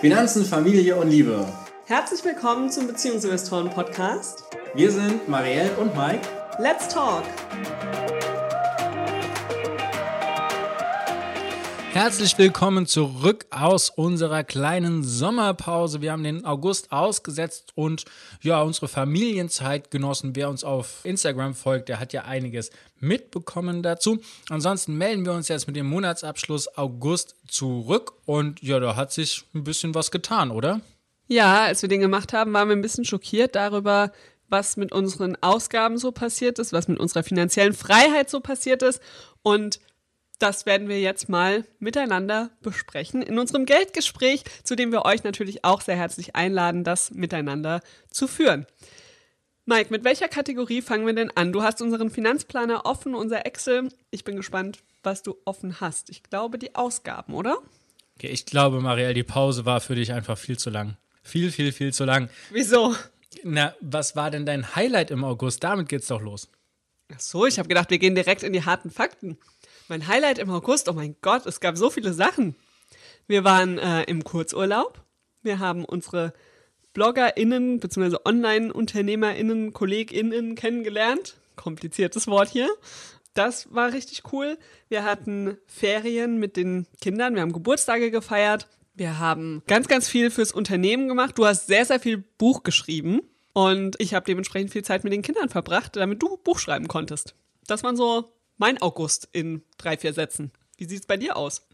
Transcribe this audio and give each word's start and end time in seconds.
Finanzen, 0.00 0.46
Familie 0.46 0.96
und 0.96 1.10
Liebe. 1.10 1.46
Herzlich 1.84 2.24
willkommen 2.24 2.70
zum 2.70 2.86
Beziehungsinvestoren 2.86 3.68
Podcast. 3.68 4.44
Wir 4.74 4.90
sind 4.90 5.28
Marielle 5.28 5.76
und 5.76 5.94
Mike. 5.94 6.26
Let's 6.58 6.88
talk! 6.88 7.24
Herzlich 11.92 12.38
willkommen 12.38 12.86
zurück 12.86 13.46
aus 13.50 13.90
unserer 13.90 14.44
kleinen 14.44 15.02
Sommerpause. 15.02 16.00
Wir 16.00 16.12
haben 16.12 16.22
den 16.22 16.44
August 16.44 16.92
ausgesetzt 16.92 17.72
und 17.74 18.04
ja, 18.42 18.62
unsere 18.62 18.86
Familienzeit 18.86 19.90
genossen. 19.90 20.36
Wer 20.36 20.48
uns 20.50 20.62
auf 20.62 21.00
Instagram 21.02 21.54
folgt, 21.54 21.88
der 21.88 21.98
hat 21.98 22.12
ja 22.12 22.22
einiges 22.22 22.70
mitbekommen 23.00 23.82
dazu. 23.82 24.20
Ansonsten 24.48 24.96
melden 24.98 25.26
wir 25.26 25.32
uns 25.32 25.48
jetzt 25.48 25.66
mit 25.66 25.74
dem 25.74 25.86
Monatsabschluss 25.86 26.78
August 26.78 27.34
zurück 27.48 28.12
und 28.24 28.62
ja, 28.62 28.78
da 28.78 28.94
hat 28.94 29.12
sich 29.12 29.42
ein 29.52 29.64
bisschen 29.64 29.92
was 29.92 30.12
getan, 30.12 30.52
oder? 30.52 30.80
Ja, 31.26 31.64
als 31.64 31.82
wir 31.82 31.88
den 31.88 32.00
gemacht 32.00 32.32
haben, 32.32 32.52
waren 32.52 32.68
wir 32.68 32.76
ein 32.76 32.82
bisschen 32.82 33.04
schockiert 33.04 33.56
darüber, 33.56 34.12
was 34.48 34.76
mit 34.76 34.92
unseren 34.92 35.36
Ausgaben 35.42 35.98
so 35.98 36.12
passiert 36.12 36.60
ist, 36.60 36.72
was 36.72 36.86
mit 36.86 37.00
unserer 37.00 37.24
finanziellen 37.24 37.72
Freiheit 37.72 38.30
so 38.30 38.38
passiert 38.38 38.82
ist 38.82 39.02
und 39.42 39.80
das 40.40 40.66
werden 40.66 40.88
wir 40.88 41.00
jetzt 41.00 41.28
mal 41.28 41.64
miteinander 41.78 42.50
besprechen 42.62 43.22
in 43.22 43.38
unserem 43.38 43.66
Geldgespräch, 43.66 44.42
zu 44.64 44.74
dem 44.74 44.90
wir 44.90 45.04
euch 45.04 45.22
natürlich 45.22 45.64
auch 45.64 45.80
sehr 45.80 45.96
herzlich 45.96 46.34
einladen, 46.34 46.82
das 46.82 47.10
miteinander 47.12 47.80
zu 48.10 48.26
führen. 48.26 48.66
Mike, 49.66 49.90
mit 49.90 50.02
welcher 50.02 50.28
Kategorie 50.28 50.82
fangen 50.82 51.06
wir 51.06 51.14
denn 51.14 51.30
an? 51.36 51.52
Du 51.52 51.62
hast 51.62 51.80
unseren 51.82 52.10
Finanzplaner 52.10 52.86
offen, 52.86 53.14
unser 53.14 53.46
Excel. 53.46 53.90
Ich 54.10 54.24
bin 54.24 54.36
gespannt, 54.36 54.80
was 55.02 55.22
du 55.22 55.36
offen 55.44 55.80
hast. 55.80 56.10
Ich 56.10 56.22
glaube, 56.24 56.58
die 56.58 56.74
Ausgaben, 56.74 57.34
oder? 57.34 57.58
Okay, 58.16 58.28
ich 58.28 58.46
glaube, 58.46 58.80
Marielle, 58.80 59.14
die 59.14 59.22
Pause 59.22 59.66
war 59.66 59.80
für 59.80 59.94
dich 59.94 60.12
einfach 60.12 60.36
viel 60.36 60.58
zu 60.58 60.70
lang. 60.70 60.96
Viel, 61.22 61.52
viel, 61.52 61.72
viel 61.72 61.92
zu 61.92 62.04
lang. 62.04 62.30
Wieso? 62.50 62.96
Na, 63.44 63.74
was 63.80 64.16
war 64.16 64.30
denn 64.30 64.46
dein 64.46 64.74
Highlight 64.74 65.10
im 65.10 65.22
August? 65.22 65.62
Damit 65.62 65.88
geht's 65.88 66.08
doch 66.08 66.20
los. 66.20 66.48
Ach 67.14 67.20
so, 67.20 67.46
ich 67.46 67.58
habe 67.58 67.68
gedacht, 67.68 67.90
wir 67.90 67.98
gehen 67.98 68.14
direkt 68.14 68.42
in 68.42 68.52
die 68.52 68.64
harten 68.64 68.90
Fakten. 68.90 69.38
Mein 69.90 70.06
Highlight 70.06 70.38
im 70.38 70.48
August, 70.50 70.88
oh 70.88 70.92
mein 70.92 71.16
Gott, 71.20 71.46
es 71.46 71.58
gab 71.58 71.76
so 71.76 71.90
viele 71.90 72.12
Sachen. 72.12 72.54
Wir 73.26 73.42
waren 73.42 73.76
äh, 73.76 74.04
im 74.04 74.22
Kurzurlaub. 74.22 75.02
Wir 75.42 75.58
haben 75.58 75.84
unsere 75.84 76.32
BloggerInnen 76.92 77.80
bzw. 77.80 78.18
Online-UnternehmerInnen, 78.24 79.72
KollegInnen 79.72 80.54
kennengelernt. 80.54 81.38
Kompliziertes 81.56 82.28
Wort 82.28 82.50
hier. 82.50 82.70
Das 83.34 83.74
war 83.74 83.92
richtig 83.92 84.22
cool. 84.32 84.58
Wir 84.88 85.02
hatten 85.02 85.58
Ferien 85.66 86.38
mit 86.38 86.56
den 86.56 86.86
Kindern. 87.00 87.34
Wir 87.34 87.42
haben 87.42 87.52
Geburtstage 87.52 88.12
gefeiert. 88.12 88.68
Wir 88.94 89.18
haben 89.18 89.64
ganz, 89.66 89.88
ganz 89.88 90.08
viel 90.08 90.30
fürs 90.30 90.52
Unternehmen 90.52 91.08
gemacht. 91.08 91.36
Du 91.36 91.46
hast 91.46 91.66
sehr, 91.66 91.84
sehr 91.84 91.98
viel 91.98 92.18
Buch 92.38 92.62
geschrieben. 92.62 93.22
Und 93.54 93.96
ich 93.98 94.14
habe 94.14 94.24
dementsprechend 94.24 94.70
viel 94.70 94.84
Zeit 94.84 95.02
mit 95.02 95.12
den 95.12 95.22
Kindern 95.22 95.48
verbracht, 95.48 95.96
damit 95.96 96.22
du 96.22 96.36
Buch 96.36 96.60
schreiben 96.60 96.86
konntest. 96.86 97.34
Das 97.66 97.82
waren 97.82 97.96
so 97.96 98.30
mein 98.60 98.80
August 98.80 99.28
in 99.32 99.62
drei, 99.78 99.96
vier 99.96 100.12
Sätzen. 100.12 100.52
Wie 100.76 100.84
sieht 100.84 101.00
es 101.00 101.06
bei 101.06 101.16
dir 101.16 101.36
aus? 101.36 101.66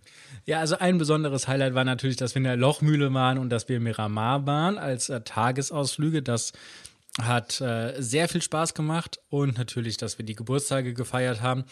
Ja, 0.47 0.61
also 0.61 0.79
ein 0.79 0.99
besonderes 0.99 1.47
Highlight 1.49 1.75
war 1.75 1.85
natürlich, 1.85 2.17
dass 2.17 2.35
wir 2.35 2.39
in 2.39 2.45
der 2.45 2.57
Lochmühle 2.57 3.13
waren 3.13 3.39
und 3.39 3.51
dass 3.51 3.69
wir 3.69 3.77
in 3.77 3.83
Miramar 3.83 4.47
waren 4.47 4.79
als 4.79 5.09
äh, 5.09 5.21
Tagesausflüge. 5.21 6.23
Das 6.23 6.53
hat 7.21 7.61
äh, 7.63 7.95
sehr 7.99 8.29
viel 8.29 8.43
Spaß 8.43 8.75
gemacht 8.75 9.21
und 9.31 9.57
natürlich, 9.57 9.97
dass 9.97 10.19
wir 10.19 10.25
die 10.27 10.35
Geburtstage 10.35 10.93
gefeiert 10.93 11.41
haben. 11.41 11.65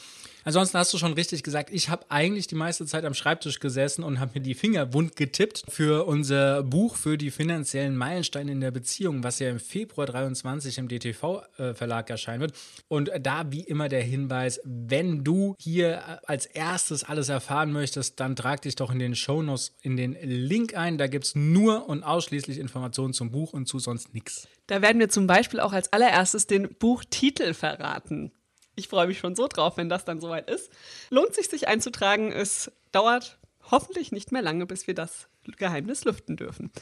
Ansonsten 0.44 0.78
hast 0.78 0.92
du 0.92 0.98
schon 0.98 1.12
richtig 1.14 1.42
gesagt, 1.42 1.70
ich 1.70 1.88
habe 1.88 2.04
eigentlich 2.10 2.46
die 2.46 2.54
meiste 2.54 2.86
Zeit 2.86 3.04
am 3.04 3.14
Schreibtisch 3.14 3.60
gesessen 3.60 4.04
und 4.04 4.20
habe 4.20 4.32
mir 4.34 4.40
die 4.40 4.54
Finger 4.54 4.92
wund 4.92 5.16
getippt 5.16 5.64
für 5.68 6.06
unser 6.06 6.62
Buch 6.62 6.96
für 6.96 7.18
die 7.18 7.30
finanziellen 7.30 7.96
Meilensteine 7.96 8.52
in 8.52 8.60
der 8.60 8.70
Beziehung, 8.70 9.22
was 9.22 9.38
ja 9.38 9.50
im 9.50 9.58
Februar 9.58 10.06
23 10.06 10.78
im 10.78 10.88
DTV-Verlag 10.88 12.08
äh, 12.08 12.12
erscheinen 12.12 12.40
wird. 12.40 12.54
Und 12.88 13.10
da 13.20 13.50
wie 13.50 13.62
immer 13.62 13.88
der 13.88 14.02
Hinweis, 14.02 14.60
wenn 14.64 15.24
du 15.24 15.54
hier 15.58 15.96
äh, 15.96 16.16
als 16.26 16.46
erstes 16.46 17.04
alles 17.04 17.28
erfahren 17.28 17.72
möchtest, 17.72 18.20
dann 18.20 18.36
trag 18.36 18.62
dich 18.62 18.76
doch 18.76 18.90
in 18.90 18.98
den 18.98 19.14
Shownotes 19.14 19.74
in 19.82 19.96
den 19.96 20.16
Link 20.22 20.74
ein. 20.74 20.98
Da 20.98 21.06
gibt 21.06 21.24
es 21.24 21.34
nur 21.34 21.88
und 21.88 22.02
ausschließlich 22.02 22.58
Informationen 22.58 23.12
zum 23.12 23.30
Buch 23.30 23.52
und 23.52 23.66
zu 23.66 23.78
sonst 23.78 24.14
nichts. 24.14 24.48
Da 24.66 24.82
werden 24.82 24.98
wir 24.98 25.08
zum 25.08 25.26
Beispiel 25.26 25.60
auch 25.60 25.72
als 25.72 25.92
allererstes 25.92 26.46
den 26.46 26.74
Buchtitel 26.74 27.54
verraten. 27.54 28.32
Ich 28.76 28.88
freue 28.88 29.06
mich 29.06 29.18
schon 29.18 29.36
so 29.36 29.46
drauf, 29.46 29.76
wenn 29.76 29.88
das 29.88 30.04
dann 30.04 30.20
soweit 30.20 30.50
ist. 30.50 30.70
Lohnt 31.10 31.34
sich, 31.34 31.48
sich 31.48 31.68
einzutragen. 31.68 32.32
Es 32.32 32.72
dauert 32.92 33.38
hoffentlich 33.70 34.10
nicht 34.10 34.32
mehr 34.32 34.42
lange, 34.42 34.66
bis 34.66 34.86
wir 34.86 34.94
das 34.94 35.28
Geheimnis 35.56 36.04
lüften 36.04 36.36
dürfen. 36.36 36.72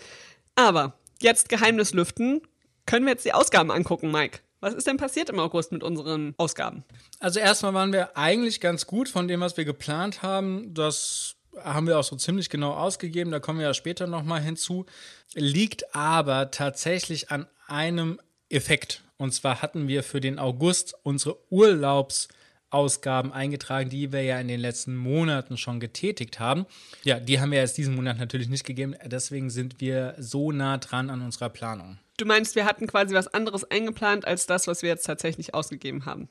Aber 0.55 0.99
jetzt 1.21 1.49
Geheimnis 1.49 1.93
lüften. 1.93 2.41
Können 2.87 3.07
wir 3.07 3.13
jetzt 3.13 3.25
die 3.25 3.35
Ausgaben 3.35 3.71
angucken, 3.71 4.11
Mike? 4.11 4.41
Was 4.61 4.75
ist 4.75 4.87
denn 4.87 4.97
passiert 4.97 5.29
im 5.29 5.41
August 5.41 5.73
mit 5.73 5.83
unseren 5.83 6.35
Ausgaben? 6.37 6.85
Also 7.19 7.41
erstmal 7.41 7.75
waren 7.75 7.93
wir 7.93 8.17
eigentlich 8.17 8.61
ganz 8.61 8.87
gut 8.87 9.09
von 9.09 9.27
dem, 9.27 9.41
was 9.41 9.57
wir 9.57 9.65
geplant 9.65 10.23
haben. 10.23 10.73
Das 10.73 11.35
haben 11.63 11.87
wir 11.87 11.99
auch 11.99 12.05
so 12.05 12.17
ziemlich 12.17 12.49
genau 12.49 12.73
ausgegeben, 12.73 13.31
da 13.31 13.41
kommen 13.41 13.59
wir 13.59 13.67
ja 13.67 13.75
später 13.75 14.07
nochmal 14.07 14.41
hinzu. 14.41 14.87
Liegt 15.35 15.95
aber 15.95 16.51
tatsächlich 16.51 17.31
an 17.31 17.47
einem 17.67 18.21
Effekt. 18.49 19.03
Und 19.17 19.33
zwar 19.33 19.63
hatten 19.63 19.89
wir 19.89 20.03
für 20.03 20.21
den 20.21 20.39
August 20.39 20.95
unsere 21.03 21.39
Urlaubsausgaben 21.51 23.33
eingetragen, 23.33 23.89
die 23.89 24.13
wir 24.13 24.23
ja 24.23 24.41
in 24.41 24.49
den 24.49 24.61
letzten 24.61 24.97
Monaten 24.97 25.57
schon 25.57 25.81
getätigt 25.81 26.41
haben. 26.41 26.67
Ja, 27.05 27.21
die 27.21 27.41
haben 27.41 27.53
wir 27.53 27.59
jetzt 27.59 27.79
diesen 27.79 27.95
Monat 27.95 28.19
natürlich 28.19 28.49
nicht 28.49 28.65
gegeben. 28.65 28.95
Deswegen 29.05 29.51
sind 29.51 29.81
wir 29.81 30.15
so 30.19 30.53
nah 30.53 30.79
dran 30.79 31.09
an 31.09 31.23
unserer 31.23 31.49
Planung. 31.49 31.99
Du 32.17 32.27
meinst, 32.27 32.55
wir 32.55 32.67
hatten 32.67 32.87
quasi 32.87 33.15
was 33.15 33.33
anderes 33.33 33.65
eingeplant 33.71 34.27
als 34.27 34.47
das, 34.47 34.67
was 34.67 34.83
wir 34.83 34.91
jetzt 34.91 35.05
tatsächlich 35.05 35.55
ausgegeben 35.55 36.05
haben? 36.05 36.29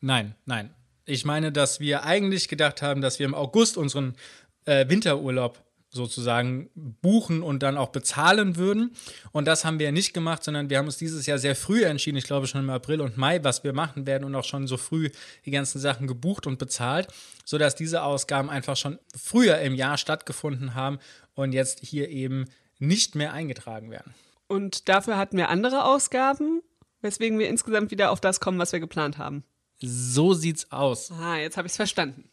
Nein, 0.00 0.34
nein. 0.44 0.74
Ich 1.06 1.24
meine, 1.24 1.52
dass 1.52 1.80
wir 1.80 2.04
eigentlich 2.04 2.48
gedacht 2.48 2.82
haben, 2.82 3.00
dass 3.00 3.18
wir 3.18 3.26
im 3.26 3.34
August 3.34 3.76
unseren 3.76 4.16
äh, 4.64 4.88
Winterurlaub 4.88 5.63
sozusagen 5.94 6.70
buchen 6.74 7.42
und 7.42 7.62
dann 7.62 7.78
auch 7.78 7.90
bezahlen 7.90 8.56
würden. 8.56 8.94
Und 9.32 9.46
das 9.46 9.64
haben 9.64 9.78
wir 9.78 9.92
nicht 9.92 10.12
gemacht, 10.12 10.42
sondern 10.44 10.68
wir 10.68 10.78
haben 10.78 10.86
uns 10.86 10.98
dieses 10.98 11.24
Jahr 11.26 11.38
sehr 11.38 11.54
früh 11.54 11.84
entschieden, 11.84 12.18
ich 12.18 12.24
glaube 12.24 12.46
schon 12.46 12.60
im 12.60 12.70
April 12.70 13.00
und 13.00 13.16
Mai, 13.16 13.42
was 13.42 13.64
wir 13.64 13.72
machen 13.72 14.06
werden 14.06 14.24
und 14.24 14.34
auch 14.34 14.44
schon 14.44 14.66
so 14.66 14.76
früh 14.76 15.10
die 15.46 15.50
ganzen 15.50 15.78
Sachen 15.78 16.06
gebucht 16.06 16.46
und 16.46 16.58
bezahlt, 16.58 17.08
sodass 17.44 17.76
diese 17.76 18.02
Ausgaben 18.02 18.50
einfach 18.50 18.76
schon 18.76 18.98
früher 19.16 19.58
im 19.58 19.74
Jahr 19.74 19.96
stattgefunden 19.96 20.74
haben 20.74 20.98
und 21.34 21.52
jetzt 21.52 21.80
hier 21.80 22.08
eben 22.08 22.46
nicht 22.78 23.14
mehr 23.14 23.32
eingetragen 23.32 23.90
werden. 23.90 24.14
Und 24.48 24.88
dafür 24.88 25.16
hatten 25.16 25.36
wir 25.36 25.48
andere 25.48 25.84
Ausgaben, 25.84 26.62
weswegen 27.00 27.38
wir 27.38 27.48
insgesamt 27.48 27.90
wieder 27.90 28.10
auf 28.10 28.20
das 28.20 28.40
kommen, 28.40 28.58
was 28.58 28.72
wir 28.72 28.80
geplant 28.80 29.18
haben. 29.18 29.44
So 29.80 30.34
sieht's 30.34 30.70
aus. 30.72 31.10
Ah, 31.10 31.36
jetzt 31.36 31.56
habe 31.56 31.66
ich 31.66 31.72
es 31.72 31.76
verstanden. 31.76 32.28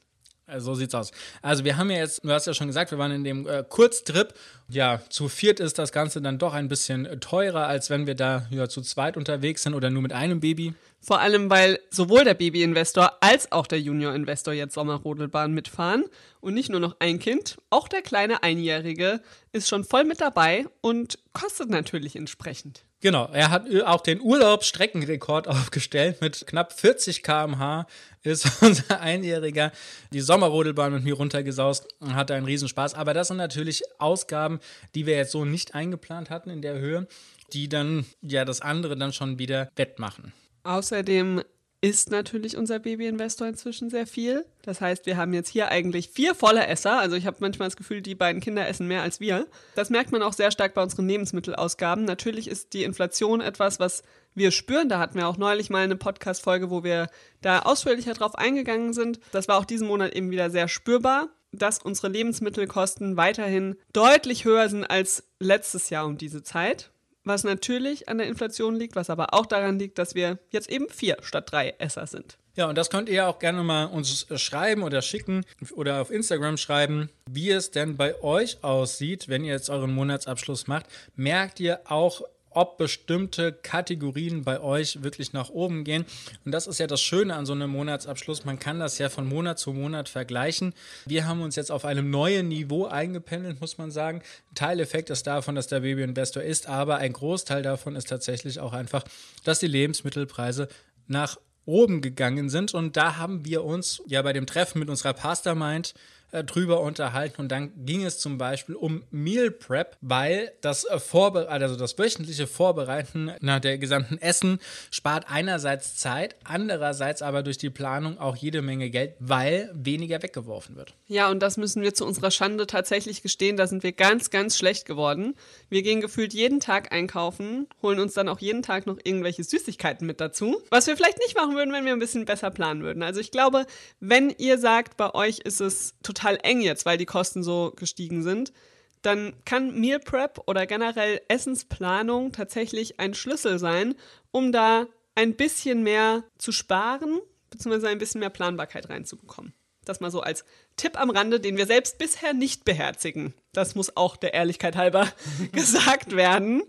So 0.58 0.76
sieht's 0.76 0.96
aus. 0.96 1.12
Also 1.42 1.64
wir 1.64 1.78
haben 1.78 1.90
ja 1.90 1.98
jetzt, 1.98 2.24
du 2.24 2.32
hast 2.32 2.48
ja 2.48 2.54
schon 2.54 2.68
gesagt, 2.68 2.92
wir 2.92 2.98
waren 2.98 3.12
in 3.12 3.24
dem 3.24 3.48
äh, 3.48 3.64
Kurztrip. 3.68 4.34
Ja, 4.68 5.02
zu 5.10 5.28
viert 5.28 5.60
ist 5.60 5.80
das 5.80 5.92
Ganze 5.92 6.22
dann 6.22 6.38
doch 6.38 6.54
ein 6.54 6.68
bisschen 6.68 7.20
teurer, 7.20 7.68
als 7.68 7.90
wenn 7.90 8.08
wir 8.08 8.16
da 8.16 8.48
ja, 8.50 8.68
zu 8.68 8.82
zweit 8.82 9.18
unterwegs 9.18 9.64
sind 9.64 9.74
oder 9.74 9.90
nur 9.90 10.02
mit 10.02 10.14
einem 10.14 10.40
Baby. 10.40 10.74
Vor 11.00 11.20
allem, 11.20 11.50
weil 11.50 11.80
sowohl 11.90 12.24
der 12.24 12.36
Baby-Investor 12.36 13.18
als 13.22 13.52
auch 13.52 13.66
der 13.66 13.82
Junior-Investor 13.82 14.54
jetzt 14.54 14.76
Sommerrodelbahn 14.76 15.52
mitfahren. 15.52 16.06
Und 16.42 16.54
nicht 16.54 16.70
nur 16.70 16.80
noch 16.80 16.96
ein 17.00 17.20
Kind, 17.20 17.58
auch 17.70 17.88
der 17.88 18.02
kleine 18.02 18.44
Einjährige 18.44 19.22
ist 19.52 19.68
schon 19.68 19.84
voll 19.84 20.04
mit 20.04 20.22
dabei 20.22 20.66
und 20.82 21.18
kostet 21.34 21.70
natürlich 21.70 22.16
entsprechend. 22.16 22.84
Genau, 23.02 23.28
er 23.34 23.50
hat 23.50 23.66
auch 23.86 24.02
den 24.02 24.22
Urlaubsstreckenrekord 24.22 25.48
aufgestellt 25.48 26.22
mit 26.22 26.46
knapp 26.46 26.72
40 26.72 27.24
km/h 27.24 27.88
ist 28.24 28.48
unser 28.62 29.02
Einjähriger 29.02 29.72
die 30.14 30.22
Sommerrodelbahn 30.22 30.94
mit 30.94 31.04
mir 31.04 31.16
runtergesaust 31.16 31.88
und 32.00 32.14
hatte 32.14 32.36
einen 32.36 32.46
Riesenspaß. 32.46 32.94
Aber 32.94 33.16
das 33.16 33.30
sind 33.30 33.38
natürlich 33.38 33.82
Ausgaben, 34.00 34.60
die 34.94 35.08
wir 35.08 35.16
jetzt 35.16 35.32
so 35.32 35.46
nicht 35.46 35.74
eingeplant 35.74 36.30
hatten 36.30 36.52
in 36.52 36.62
der 36.62 36.78
Höhe, 36.78 37.08
die 37.54 37.68
dann 37.68 38.06
ja 38.22 38.46
das 38.46 38.62
andere 38.62 38.96
dann 38.96 39.14
schon 39.14 39.40
wieder 39.40 39.70
wettmachen. 39.76 40.32
Außerdem 40.64 41.42
isst 41.82 42.12
natürlich 42.12 42.58
unser 42.58 42.78
Babyinvestor 42.78 43.48
inzwischen 43.48 43.90
sehr 43.90 44.06
viel. 44.06 44.46
Das 44.62 44.82
heißt, 44.82 45.08
wir 45.08 45.18
haben 45.18 45.34
jetzt 45.34 45.50
hier 45.50 45.70
eigentlich 45.70 46.10
vier 46.10 46.36
volle 46.36 46.68
Esser. 46.68 47.00
Also 47.00 47.16
ich 47.16 47.26
habe 47.26 47.38
manchmal 47.40 47.68
das 47.68 47.76
Gefühl, 47.76 48.02
die 48.02 48.14
beiden 48.14 48.40
Kinder 48.40 48.68
essen 48.68 48.88
mehr 48.88 49.02
als 49.02 49.20
wir. 49.20 49.48
Das 49.76 49.90
merkt 49.90 50.12
man 50.12 50.22
auch 50.22 50.34
sehr 50.34 50.52
stark 50.52 50.76
bei 50.76 50.84
unseren 50.84 51.08
Lebensmittelausgaben. 51.08 52.06
Natürlich 52.06 52.48
ist 52.48 52.74
die 52.74 52.84
Inflation 52.84 53.42
etwas, 53.42 53.80
was 53.80 54.04
wir 54.36 54.52
spüren. 54.52 54.90
Da 54.90 55.00
hatten 55.00 55.18
wir 55.18 55.28
auch 55.28 55.38
neulich 55.38 55.72
mal 55.72 55.84
eine 55.84 55.96
Podcast-Folge, 55.96 56.70
wo 56.70 56.84
wir 56.84 57.10
da 57.42 57.60
ausführlicher 57.60 58.14
drauf 58.14 58.36
eingegangen 58.36 58.94
sind. 58.94 59.20
Das 59.32 59.48
war 59.48 59.58
auch 59.58 59.66
diesen 59.66 59.88
Monat 59.88 60.14
eben 60.14 60.30
wieder 60.30 60.52
sehr 60.52 60.68
spürbar, 60.68 61.30
dass 61.52 61.80
unsere 61.80 62.10
Lebensmittelkosten 62.10 63.18
weiterhin 63.18 63.76
deutlich 63.92 64.46
höher 64.46 64.70
sind 64.70 64.86
als 64.86 65.24
letztes 65.40 65.90
Jahr 65.90 66.06
um 66.06 66.20
diese 66.20 66.44
Zeit 66.44 66.92
was 67.24 67.44
natürlich 67.44 68.10
an 68.10 68.18
der 68.18 68.28
Inflation 68.28 68.76
liegt, 68.76 68.96
was 68.96 69.10
aber 69.10 69.34
auch 69.34 69.46
daran 69.46 69.80
liegt, 69.80 69.98
dass 69.98 70.16
wir 70.16 70.40
jetzt 70.50 70.70
eben 70.70 70.90
vier 70.90 71.18
statt 71.22 71.52
drei 71.52 71.76
Esser 71.78 72.08
sind. 72.08 72.38
Ja, 72.56 72.68
und 72.68 72.78
das 72.78 72.90
könnt 72.90 73.08
ihr 73.08 73.28
auch 73.28 73.40
gerne 73.40 73.64
mal 73.64 73.86
uns 73.86 74.28
schreiben 74.36 74.84
oder 74.84 75.02
schicken 75.02 75.46
oder 75.74 76.02
auf 76.02 76.12
Instagram 76.12 76.58
schreiben, 76.58 77.10
wie 77.30 77.50
es 77.50 77.72
denn 77.72 77.96
bei 77.96 78.22
euch 78.22 78.64
aussieht, 78.64 79.30
wenn 79.30 79.46
ihr 79.46 79.54
jetzt 79.54 79.70
euren 79.70 79.94
Monatsabschluss 79.94 80.68
macht. 80.68 80.88
Merkt 81.16 81.62
ihr 81.62 81.80
auch, 81.86 82.24
ob 82.52 82.78
bestimmte 82.78 83.52
Kategorien 83.52 84.44
bei 84.44 84.60
euch 84.62 85.04
wirklich 85.04 85.34
nach 85.34 85.50
oben 85.50 85.84
gehen. 85.84 86.06
Und 86.46 86.52
das 86.52 86.68
ist 86.68 86.80
ja 86.80 86.88
das 86.88 87.02
Schöne 87.02 87.36
an 87.36 87.46
so 87.46 87.54
einem 87.54 87.70
Monatsabschluss. 87.72 88.46
Man 88.46 88.60
kann 88.60 88.80
das 88.80 88.98
ja 88.98 89.10
von 89.10 89.28
Monat 89.28 89.60
zu 89.60 89.74
Monat 89.74 90.10
vergleichen. 90.10 90.74
Wir 91.06 91.28
haben 91.28 91.42
uns 91.42 91.56
jetzt 91.56 91.72
auf 91.72 91.86
einem 91.86 92.10
neuen 92.10 92.48
Niveau 92.48 92.86
eingependelt, 92.86 93.62
muss 93.62 93.78
man 93.78 93.92
sagen. 93.92 94.22
Teileffekt 94.56 95.10
ist 95.10 95.28
davon, 95.28 95.56
dass 95.56 95.68
der 95.68 95.80
Baby-Investor 95.82 96.44
ist, 96.44 96.68
aber 96.68 96.98
ein 96.98 97.14
Großteil 97.14 97.64
davon 97.64 97.96
ist 97.96 98.10
tatsächlich 98.10 98.60
auch 98.60 98.74
einfach, 98.74 99.04
dass 99.44 99.60
die 99.60 99.68
Lebensmittelpreise 99.68 100.68
nach 101.08 101.38
oben 101.66 102.02
gegangen 102.02 102.50
sind. 102.50 102.74
Und 102.74 102.98
da 102.98 103.18
haben 103.18 103.46
wir 103.46 103.64
uns 103.64 104.02
ja 104.08 104.22
bei 104.22 104.34
dem 104.34 104.46
Treffen 104.46 104.80
mit 104.80 104.90
unserer 104.90 105.16
Mastermind 105.22 105.94
äh, 106.32 106.44
drüber 106.44 106.82
unterhalten 106.82 107.42
und 107.42 107.50
dann 107.50 107.72
ging 107.86 108.06
es 108.06 108.20
zum 108.20 108.38
Beispiel 108.38 108.76
um 108.76 109.04
Meal 109.12 109.52
Prep, 109.52 109.98
weil 110.02 110.52
das 110.62 110.86
äh, 110.86 111.00
Vorbe 111.00 111.50
also 111.50 111.76
das 111.76 111.98
wöchentliche 111.98 112.48
Vorbereiten 112.48 113.32
nach 113.42 113.60
der 113.60 113.78
gesamten 113.78 114.18
Essen 114.18 114.60
spart 114.92 115.26
einerseits 115.30 115.98
Zeit, 115.98 116.36
andererseits 116.44 117.22
aber 117.22 117.44
durch 117.44 117.58
die 117.58 117.70
Planung 117.70 118.18
auch 118.18 118.36
jede 118.36 118.62
Menge 118.62 118.90
Geld, 118.90 119.16
weil 119.20 119.70
weniger 119.74 120.22
weggeworfen 120.24 120.76
wird. 120.76 120.94
Ja, 121.08 121.30
und 121.30 121.42
das 121.42 121.58
müssen 121.58 121.82
wir 121.82 121.94
zu 121.94 122.06
unserer 122.06 122.32
Schande 122.32 122.66
tatsächlich 122.66 123.22
gestehen, 123.22 123.58
da 123.58 123.68
sind 123.68 123.84
wir 123.84 123.92
ganz, 123.92 124.30
ganz 124.30 124.58
schlecht 124.58 124.86
geworden. 124.86 125.36
Wir 125.70 125.82
gehen 125.82 126.02
gefühlt 126.02 126.34
jeden 126.34 126.60
Tag 126.60 126.92
einkaufen, 126.92 127.68
holen 127.82 128.00
uns 128.00 128.14
dann 128.14 128.30
auch 128.30 128.40
jeden 128.40 128.62
Tag 128.62 128.88
noch 128.88 128.98
irgendwelche 129.04 129.44
Süßigkeiten 129.44 130.08
mit 130.08 130.22
dazu, 130.22 130.62
was 130.70 130.88
wir 130.88 130.96
vielleicht 130.96 131.20
nicht 131.20 131.36
machen 131.36 131.56
würden, 131.56 131.74
wenn 131.74 131.86
wir 131.86 131.94
ein 131.94 132.00
bisschen 132.00 132.26
besser 132.26 132.52
planen 132.52 132.84
würden. 132.84 133.04
Also 133.04 133.20
ich 133.20 133.32
glaube, 133.32 133.66
wenn 134.00 134.30
ihr 134.38 134.58
sagt, 134.58 134.96
bei 134.96 135.14
euch 135.14 135.40
ist 135.40 135.60
es 135.60 135.96
total 136.04 136.21
total 136.22 136.40
eng 136.44 136.62
jetzt, 136.62 136.86
weil 136.86 136.98
die 136.98 137.06
Kosten 137.06 137.44
so 137.44 137.74
gestiegen 137.76 138.24
sind, 138.24 138.54
dann 139.02 139.34
kann 139.46 139.80
Meal 139.80 140.00
Prep 140.00 140.42
oder 140.46 140.68
generell 140.68 141.22
Essensplanung 141.28 142.32
tatsächlich 142.32 143.00
ein 143.00 143.14
Schlüssel 143.14 143.58
sein, 143.58 143.96
um 144.32 144.52
da 144.52 144.86
ein 145.16 145.36
bisschen 145.36 145.84
mehr 145.84 146.24
zu 146.38 146.52
sparen, 146.52 147.20
beziehungsweise 147.50 147.90
ein 147.90 147.98
bisschen 147.98 148.20
mehr 148.20 148.30
Planbarkeit 148.30 148.90
reinzubekommen. 148.90 149.54
Das 149.84 150.00
mal 150.00 150.12
so 150.12 150.22
als 150.22 150.46
Tipp 150.78 151.00
am 151.00 151.10
Rande, 151.10 151.40
den 151.40 151.58
wir 151.58 151.66
selbst 151.66 151.98
bisher 151.98 152.34
nicht 152.34 152.66
beherzigen. 152.66 153.34
Das 153.52 153.74
muss 153.74 153.98
auch 153.98 154.16
der 154.16 154.36
Ehrlichkeit 154.36 154.76
halber 154.76 155.12
gesagt 155.52 156.16
werden. 156.16 156.62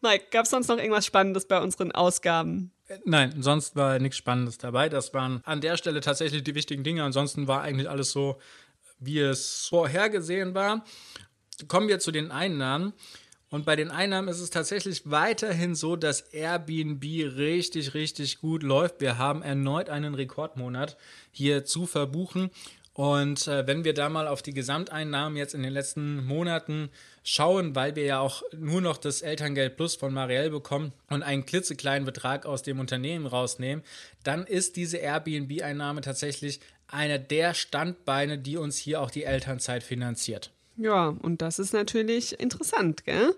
Mike, 0.00 0.26
gab 0.32 0.46
es 0.46 0.50
sonst 0.50 0.66
noch 0.66 0.78
irgendwas 0.78 1.06
Spannendes 1.06 1.46
bei 1.46 1.60
unseren 1.60 1.92
Ausgaben? 1.92 2.72
Nein, 3.04 3.34
sonst 3.40 3.76
war 3.76 4.00
nichts 4.00 4.16
Spannendes 4.16 4.58
dabei. 4.58 4.88
Das 4.88 5.14
waren 5.14 5.40
an 5.44 5.60
der 5.60 5.76
Stelle 5.76 6.00
tatsächlich 6.00 6.42
die 6.42 6.56
wichtigen 6.56 6.82
Dinge. 6.82 7.04
Ansonsten 7.04 7.46
war 7.46 7.62
eigentlich 7.62 7.88
alles 7.88 8.10
so 8.10 8.38
wie 9.04 9.18
es 9.18 9.66
vorhergesehen 9.68 10.54
war. 10.54 10.84
Kommen 11.68 11.88
wir 11.88 11.98
zu 11.98 12.12
den 12.12 12.30
Einnahmen. 12.30 12.92
Und 13.50 13.66
bei 13.66 13.76
den 13.76 13.90
Einnahmen 13.90 14.28
ist 14.28 14.40
es 14.40 14.48
tatsächlich 14.48 15.02
weiterhin 15.10 15.74
so, 15.74 15.94
dass 15.94 16.22
Airbnb 16.32 17.04
richtig, 17.04 17.92
richtig 17.92 18.38
gut 18.38 18.62
läuft. 18.62 19.02
Wir 19.02 19.18
haben 19.18 19.42
erneut 19.42 19.90
einen 19.90 20.14
Rekordmonat 20.14 20.96
hier 21.32 21.66
zu 21.66 21.84
verbuchen. 21.84 22.50
Und 22.94 23.46
äh, 23.48 23.66
wenn 23.66 23.84
wir 23.84 23.94
da 23.94 24.08
mal 24.08 24.28
auf 24.28 24.42
die 24.42 24.52
Gesamteinnahmen 24.52 25.36
jetzt 25.36 25.54
in 25.54 25.62
den 25.62 25.72
letzten 25.72 26.24
Monaten 26.24 26.90
schauen, 27.22 27.74
weil 27.74 27.96
wir 27.96 28.04
ja 28.04 28.20
auch 28.20 28.42
nur 28.56 28.80
noch 28.82 28.98
das 28.98 29.22
Elterngeld 29.22 29.76
Plus 29.76 29.96
von 29.96 30.12
Marielle 30.12 30.50
bekommen 30.50 30.92
und 31.08 31.22
einen 31.22 31.46
klitzekleinen 31.46 32.04
Betrag 32.04 32.44
aus 32.44 32.62
dem 32.62 32.80
Unternehmen 32.80 33.26
rausnehmen, 33.26 33.84
dann 34.24 34.46
ist 34.46 34.76
diese 34.76 34.98
Airbnb-Einnahme 34.98 36.02
tatsächlich 36.02 36.60
einer 36.92 37.18
der 37.18 37.54
Standbeine, 37.54 38.38
die 38.38 38.56
uns 38.56 38.76
hier 38.76 39.00
auch 39.00 39.10
die 39.10 39.24
Elternzeit 39.24 39.82
finanziert. 39.82 40.52
Ja, 40.76 41.08
und 41.08 41.42
das 41.42 41.58
ist 41.58 41.72
natürlich 41.72 42.38
interessant, 42.40 43.04
gell? 43.04 43.34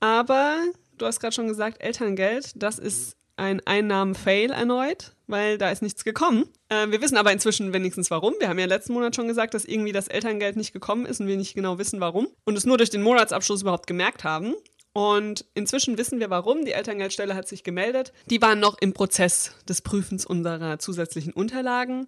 Aber 0.00 0.56
du 0.98 1.06
hast 1.06 1.20
gerade 1.20 1.34
schon 1.34 1.48
gesagt, 1.48 1.82
Elterngeld, 1.82 2.52
das 2.56 2.78
ist 2.78 3.16
ein 3.36 3.60
Einnahmen-Fail 3.64 4.50
erneut, 4.50 5.12
weil 5.26 5.58
da 5.58 5.70
ist 5.70 5.82
nichts 5.82 6.04
gekommen. 6.04 6.48
Äh, 6.68 6.88
wir 6.90 7.00
wissen 7.00 7.16
aber 7.16 7.32
inzwischen 7.32 7.72
wenigstens 7.72 8.10
warum. 8.10 8.34
Wir 8.38 8.48
haben 8.48 8.58
ja 8.58 8.66
letzten 8.66 8.92
Monat 8.92 9.16
schon 9.16 9.28
gesagt, 9.28 9.54
dass 9.54 9.64
irgendwie 9.64 9.92
das 9.92 10.08
Elterngeld 10.08 10.56
nicht 10.56 10.72
gekommen 10.72 11.06
ist 11.06 11.20
und 11.20 11.28
wir 11.28 11.36
nicht 11.36 11.54
genau 11.54 11.78
wissen 11.78 12.00
warum 12.00 12.28
und 12.44 12.58
es 12.58 12.66
nur 12.66 12.78
durch 12.78 12.90
den 12.90 13.02
Monatsabschluss 13.02 13.62
überhaupt 13.62 13.86
gemerkt 13.86 14.24
haben. 14.24 14.54
Und 14.92 15.46
inzwischen 15.54 15.96
wissen 15.96 16.20
wir 16.20 16.28
warum. 16.28 16.66
Die 16.66 16.72
Elterngeldstelle 16.72 17.34
hat 17.34 17.48
sich 17.48 17.64
gemeldet. 17.64 18.12
Die 18.26 18.42
waren 18.42 18.60
noch 18.60 18.76
im 18.78 18.92
Prozess 18.92 19.52
des 19.66 19.80
Prüfens 19.80 20.26
unserer 20.26 20.78
zusätzlichen 20.78 21.32
Unterlagen. 21.32 22.06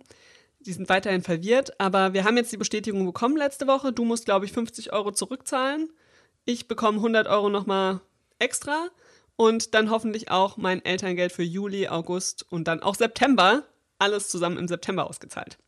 Die 0.66 0.72
sind 0.72 0.88
weiterhin 0.88 1.22
verwirrt, 1.22 1.78
aber 1.78 2.14
wir 2.14 2.24
haben 2.24 2.38
jetzt 2.38 2.52
die 2.52 2.56
Bestätigung 2.56 3.04
bekommen 3.04 3.36
letzte 3.36 3.66
Woche. 3.66 3.92
Du 3.92 4.04
musst, 4.04 4.24
glaube 4.24 4.46
ich, 4.46 4.52
50 4.52 4.92
Euro 4.92 5.12
zurückzahlen. 5.12 5.90
Ich 6.46 6.68
bekomme 6.68 6.98
100 6.98 7.26
Euro 7.26 7.50
nochmal 7.50 8.00
extra 8.38 8.88
und 9.36 9.74
dann 9.74 9.90
hoffentlich 9.90 10.30
auch 10.30 10.56
mein 10.56 10.84
Elterngeld 10.84 11.32
für 11.32 11.42
Juli, 11.42 11.88
August 11.88 12.46
und 12.50 12.66
dann 12.66 12.82
auch 12.82 12.94
September. 12.94 13.64
Alles 13.98 14.28
zusammen 14.28 14.58
im 14.58 14.66
September 14.66 15.06
ausgezahlt. 15.06 15.58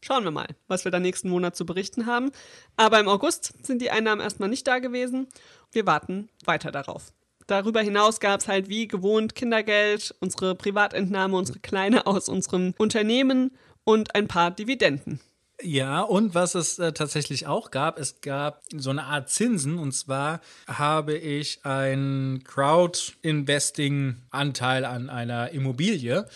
Schauen 0.00 0.24
wir 0.24 0.30
mal, 0.30 0.48
was 0.68 0.84
wir 0.84 0.92
da 0.92 1.00
nächsten 1.00 1.30
Monat 1.30 1.56
zu 1.56 1.66
berichten 1.66 2.06
haben. 2.06 2.30
Aber 2.76 3.00
im 3.00 3.08
August 3.08 3.54
sind 3.66 3.82
die 3.82 3.90
Einnahmen 3.90 4.20
erstmal 4.20 4.48
nicht 4.48 4.66
da 4.66 4.78
gewesen. 4.78 5.26
Wir 5.72 5.86
warten 5.86 6.28
weiter 6.44 6.70
darauf. 6.70 7.12
Darüber 7.46 7.80
hinaus 7.80 8.20
gab 8.20 8.40
es 8.40 8.48
halt 8.48 8.68
wie 8.68 8.88
gewohnt 8.88 9.34
Kindergeld, 9.34 10.14
unsere 10.20 10.54
Privatentnahme, 10.54 11.36
unsere 11.36 11.58
Kleine 11.58 12.06
aus 12.06 12.28
unserem 12.28 12.74
Unternehmen 12.78 13.50
und 13.84 14.14
ein 14.14 14.28
paar 14.28 14.50
Dividenden. 14.50 15.20
Ja, 15.62 16.02
und 16.02 16.34
was 16.34 16.56
es 16.56 16.78
äh, 16.78 16.92
tatsächlich 16.92 17.46
auch 17.46 17.70
gab, 17.70 17.98
es 17.98 18.20
gab 18.20 18.60
so 18.76 18.90
eine 18.90 19.04
Art 19.04 19.30
Zinsen. 19.30 19.78
Und 19.78 19.92
zwar 19.92 20.42
habe 20.66 21.16
ich 21.16 21.64
einen 21.64 22.44
Crowd-Investing-Anteil 22.44 24.84
an 24.84 25.08
einer 25.10 25.50
Immobilie. 25.50 26.26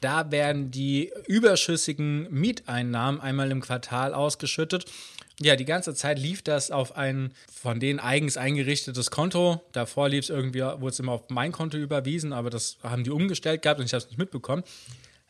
Da 0.00 0.30
werden 0.30 0.72
die 0.72 1.12
überschüssigen 1.26 2.28
Mieteinnahmen 2.30 3.20
einmal 3.20 3.50
im 3.50 3.60
Quartal 3.60 4.14
ausgeschüttet. 4.14 4.84
Ja, 5.40 5.54
die 5.54 5.64
ganze 5.64 5.94
Zeit 5.94 6.18
lief 6.18 6.42
das 6.42 6.70
auf 6.70 6.96
ein 6.96 7.32
von 7.52 7.78
denen 7.78 8.00
eigens 8.00 8.36
eingerichtetes 8.36 9.10
Konto. 9.10 9.62
Davor 9.72 10.08
lief 10.08 10.24
es 10.24 10.30
irgendwie, 10.30 10.62
wurde 10.62 10.88
es 10.88 10.98
immer 10.98 11.12
auf 11.12 11.24
mein 11.28 11.52
Konto 11.52 11.76
überwiesen, 11.76 12.32
aber 12.32 12.50
das 12.50 12.78
haben 12.82 13.04
die 13.04 13.10
umgestellt 13.10 13.62
gehabt 13.62 13.78
und 13.78 13.86
ich 13.86 13.92
habe 13.92 14.02
es 14.02 14.08
nicht 14.08 14.18
mitbekommen. 14.18 14.64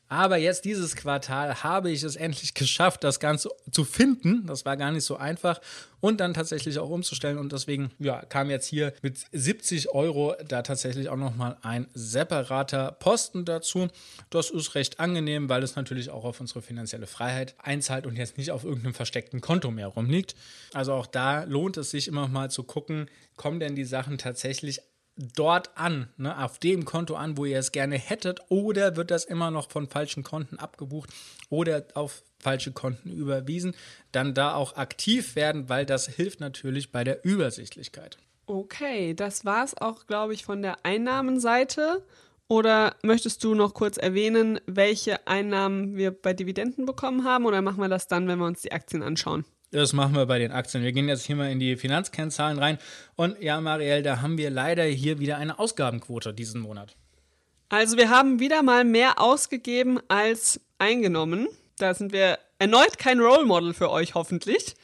Aber 0.08 0.36
jetzt 0.36 0.64
dieses 0.64 0.94
Quartal 0.94 1.62
habe 1.64 1.90
ich 1.90 2.02
es 2.02 2.14
endlich 2.14 2.54
geschafft, 2.54 3.02
das 3.02 3.18
Ganze 3.18 3.50
zu 3.70 3.84
finden. 3.84 4.46
Das 4.46 4.64
war 4.64 4.76
gar 4.76 4.92
nicht 4.92 5.04
so 5.04 5.16
einfach 5.16 5.60
und 6.00 6.20
dann 6.20 6.34
tatsächlich 6.34 6.78
auch 6.78 6.90
umzustellen. 6.90 7.38
Und 7.38 7.52
deswegen 7.52 7.90
ja, 7.98 8.24
kam 8.24 8.48
jetzt 8.50 8.66
hier 8.66 8.92
mit 9.02 9.18
70 9.32 9.90
Euro 9.90 10.34
da 10.46 10.62
tatsächlich 10.62 11.08
auch 11.08 11.16
nochmal 11.16 11.56
ein 11.62 11.88
separater 11.94 12.92
Posten 12.92 13.44
dazu. 13.44 13.88
Das 14.30 14.50
ist 14.50 14.74
recht 14.76 15.00
angenehm, 15.00 15.48
weil 15.48 15.62
es 15.62 15.74
natürlich 15.74 16.10
auch 16.10 16.24
auf 16.24 16.40
unsere 16.40 16.62
finanzielle 16.62 17.06
Freiheit 17.06 17.56
einzahlt 17.58 18.06
und 18.06 18.16
jetzt 18.16 18.38
nicht 18.38 18.52
auf 18.52 18.64
irgendeinem 18.64 18.94
versteckten 18.94 19.40
Konto 19.40 19.70
mehr 19.72 19.88
rumliegt. 19.88 20.36
Also 20.72 20.92
auch 20.92 21.06
da 21.06 21.44
lohnt 21.44 21.76
es 21.76 21.90
sich 21.90 22.06
immer 22.06 22.28
mal 22.28 22.50
zu 22.50 22.62
gucken, 22.62 23.10
kommen 23.36 23.58
denn 23.58 23.74
die 23.74 23.84
Sachen 23.84 24.18
tatsächlich 24.18 24.80
dort 25.16 25.76
an, 25.76 26.08
ne, 26.16 26.42
auf 26.42 26.58
dem 26.58 26.84
Konto 26.84 27.14
an, 27.14 27.36
wo 27.36 27.44
ihr 27.44 27.58
es 27.58 27.72
gerne 27.72 27.96
hättet, 27.96 28.40
oder 28.48 28.96
wird 28.96 29.10
das 29.10 29.24
immer 29.24 29.50
noch 29.50 29.70
von 29.70 29.88
falschen 29.88 30.22
Konten 30.22 30.58
abgebucht 30.58 31.10
oder 31.48 31.84
auf 31.94 32.22
falsche 32.38 32.72
Konten 32.72 33.10
überwiesen, 33.10 33.74
dann 34.12 34.34
da 34.34 34.54
auch 34.54 34.76
aktiv 34.76 35.36
werden, 35.36 35.68
weil 35.68 35.86
das 35.86 36.06
hilft 36.06 36.40
natürlich 36.40 36.92
bei 36.92 37.02
der 37.02 37.24
Übersichtlichkeit. 37.24 38.18
Okay, 38.46 39.14
das 39.14 39.44
war 39.44 39.64
es 39.64 39.76
auch, 39.76 40.06
glaube 40.06 40.34
ich, 40.34 40.44
von 40.44 40.62
der 40.62 40.84
Einnahmenseite. 40.84 42.04
Oder 42.48 42.94
möchtest 43.02 43.42
du 43.42 43.56
noch 43.56 43.74
kurz 43.74 43.96
erwähnen, 43.96 44.60
welche 44.66 45.26
Einnahmen 45.26 45.96
wir 45.96 46.12
bei 46.12 46.32
Dividenden 46.32 46.86
bekommen 46.86 47.24
haben? 47.24 47.44
Oder 47.44 47.60
machen 47.60 47.80
wir 47.80 47.88
das 47.88 48.06
dann, 48.06 48.28
wenn 48.28 48.38
wir 48.38 48.46
uns 48.46 48.62
die 48.62 48.70
Aktien 48.70 49.02
anschauen? 49.02 49.44
Das 49.76 49.92
machen 49.92 50.14
wir 50.14 50.24
bei 50.24 50.38
den 50.38 50.52
Aktien. 50.52 50.82
Wir 50.82 50.92
gehen 50.92 51.06
jetzt 51.06 51.26
hier 51.26 51.36
mal 51.36 51.50
in 51.50 51.60
die 51.60 51.76
Finanzkennzahlen 51.76 52.58
rein. 52.58 52.78
Und 53.14 53.38
ja, 53.42 53.60
Marielle, 53.60 54.02
da 54.02 54.22
haben 54.22 54.38
wir 54.38 54.48
leider 54.48 54.84
hier 54.84 55.18
wieder 55.18 55.36
eine 55.36 55.58
Ausgabenquote 55.58 56.32
diesen 56.32 56.62
Monat. 56.62 56.96
Also 57.68 57.98
wir 57.98 58.08
haben 58.08 58.40
wieder 58.40 58.62
mal 58.62 58.84
mehr 58.84 59.20
ausgegeben 59.20 60.00
als 60.08 60.62
eingenommen. 60.78 61.46
Da 61.76 61.92
sind 61.92 62.14
wir 62.14 62.38
erneut 62.58 62.96
kein 62.96 63.20
Role 63.20 63.44
Model 63.44 63.74
für 63.74 63.90
euch, 63.90 64.14
hoffentlich. 64.14 64.76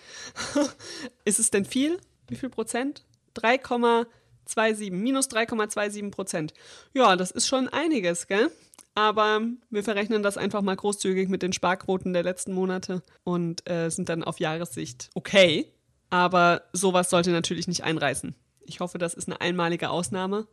Ist 1.24 1.38
es 1.38 1.50
denn 1.50 1.64
viel? 1.64 1.98
Wie 2.28 2.36
viel 2.36 2.50
Prozent? 2.50 3.02
3,27, 3.36 4.92
minus 4.92 5.30
3,27 5.30 6.10
Prozent. 6.10 6.52
Ja, 6.92 7.16
das 7.16 7.30
ist 7.30 7.48
schon 7.48 7.68
einiges, 7.68 8.26
gell? 8.26 8.50
Aber 8.94 9.40
wir 9.70 9.82
verrechnen 9.82 10.22
das 10.22 10.36
einfach 10.36 10.60
mal 10.60 10.76
großzügig 10.76 11.28
mit 11.28 11.42
den 11.42 11.52
Sparquoten 11.52 12.12
der 12.12 12.22
letzten 12.22 12.52
Monate 12.52 13.02
und 13.24 13.68
äh, 13.68 13.88
sind 13.90 14.08
dann 14.08 14.22
auf 14.22 14.38
Jahressicht 14.38 15.10
okay. 15.14 15.72
Aber 16.10 16.62
sowas 16.74 17.08
sollte 17.08 17.30
natürlich 17.30 17.68
nicht 17.68 17.84
einreißen. 17.84 18.34
Ich 18.66 18.80
hoffe, 18.80 18.98
das 18.98 19.14
ist 19.14 19.28
eine 19.28 19.40
einmalige 19.40 19.88
Ausnahme. 19.88 20.46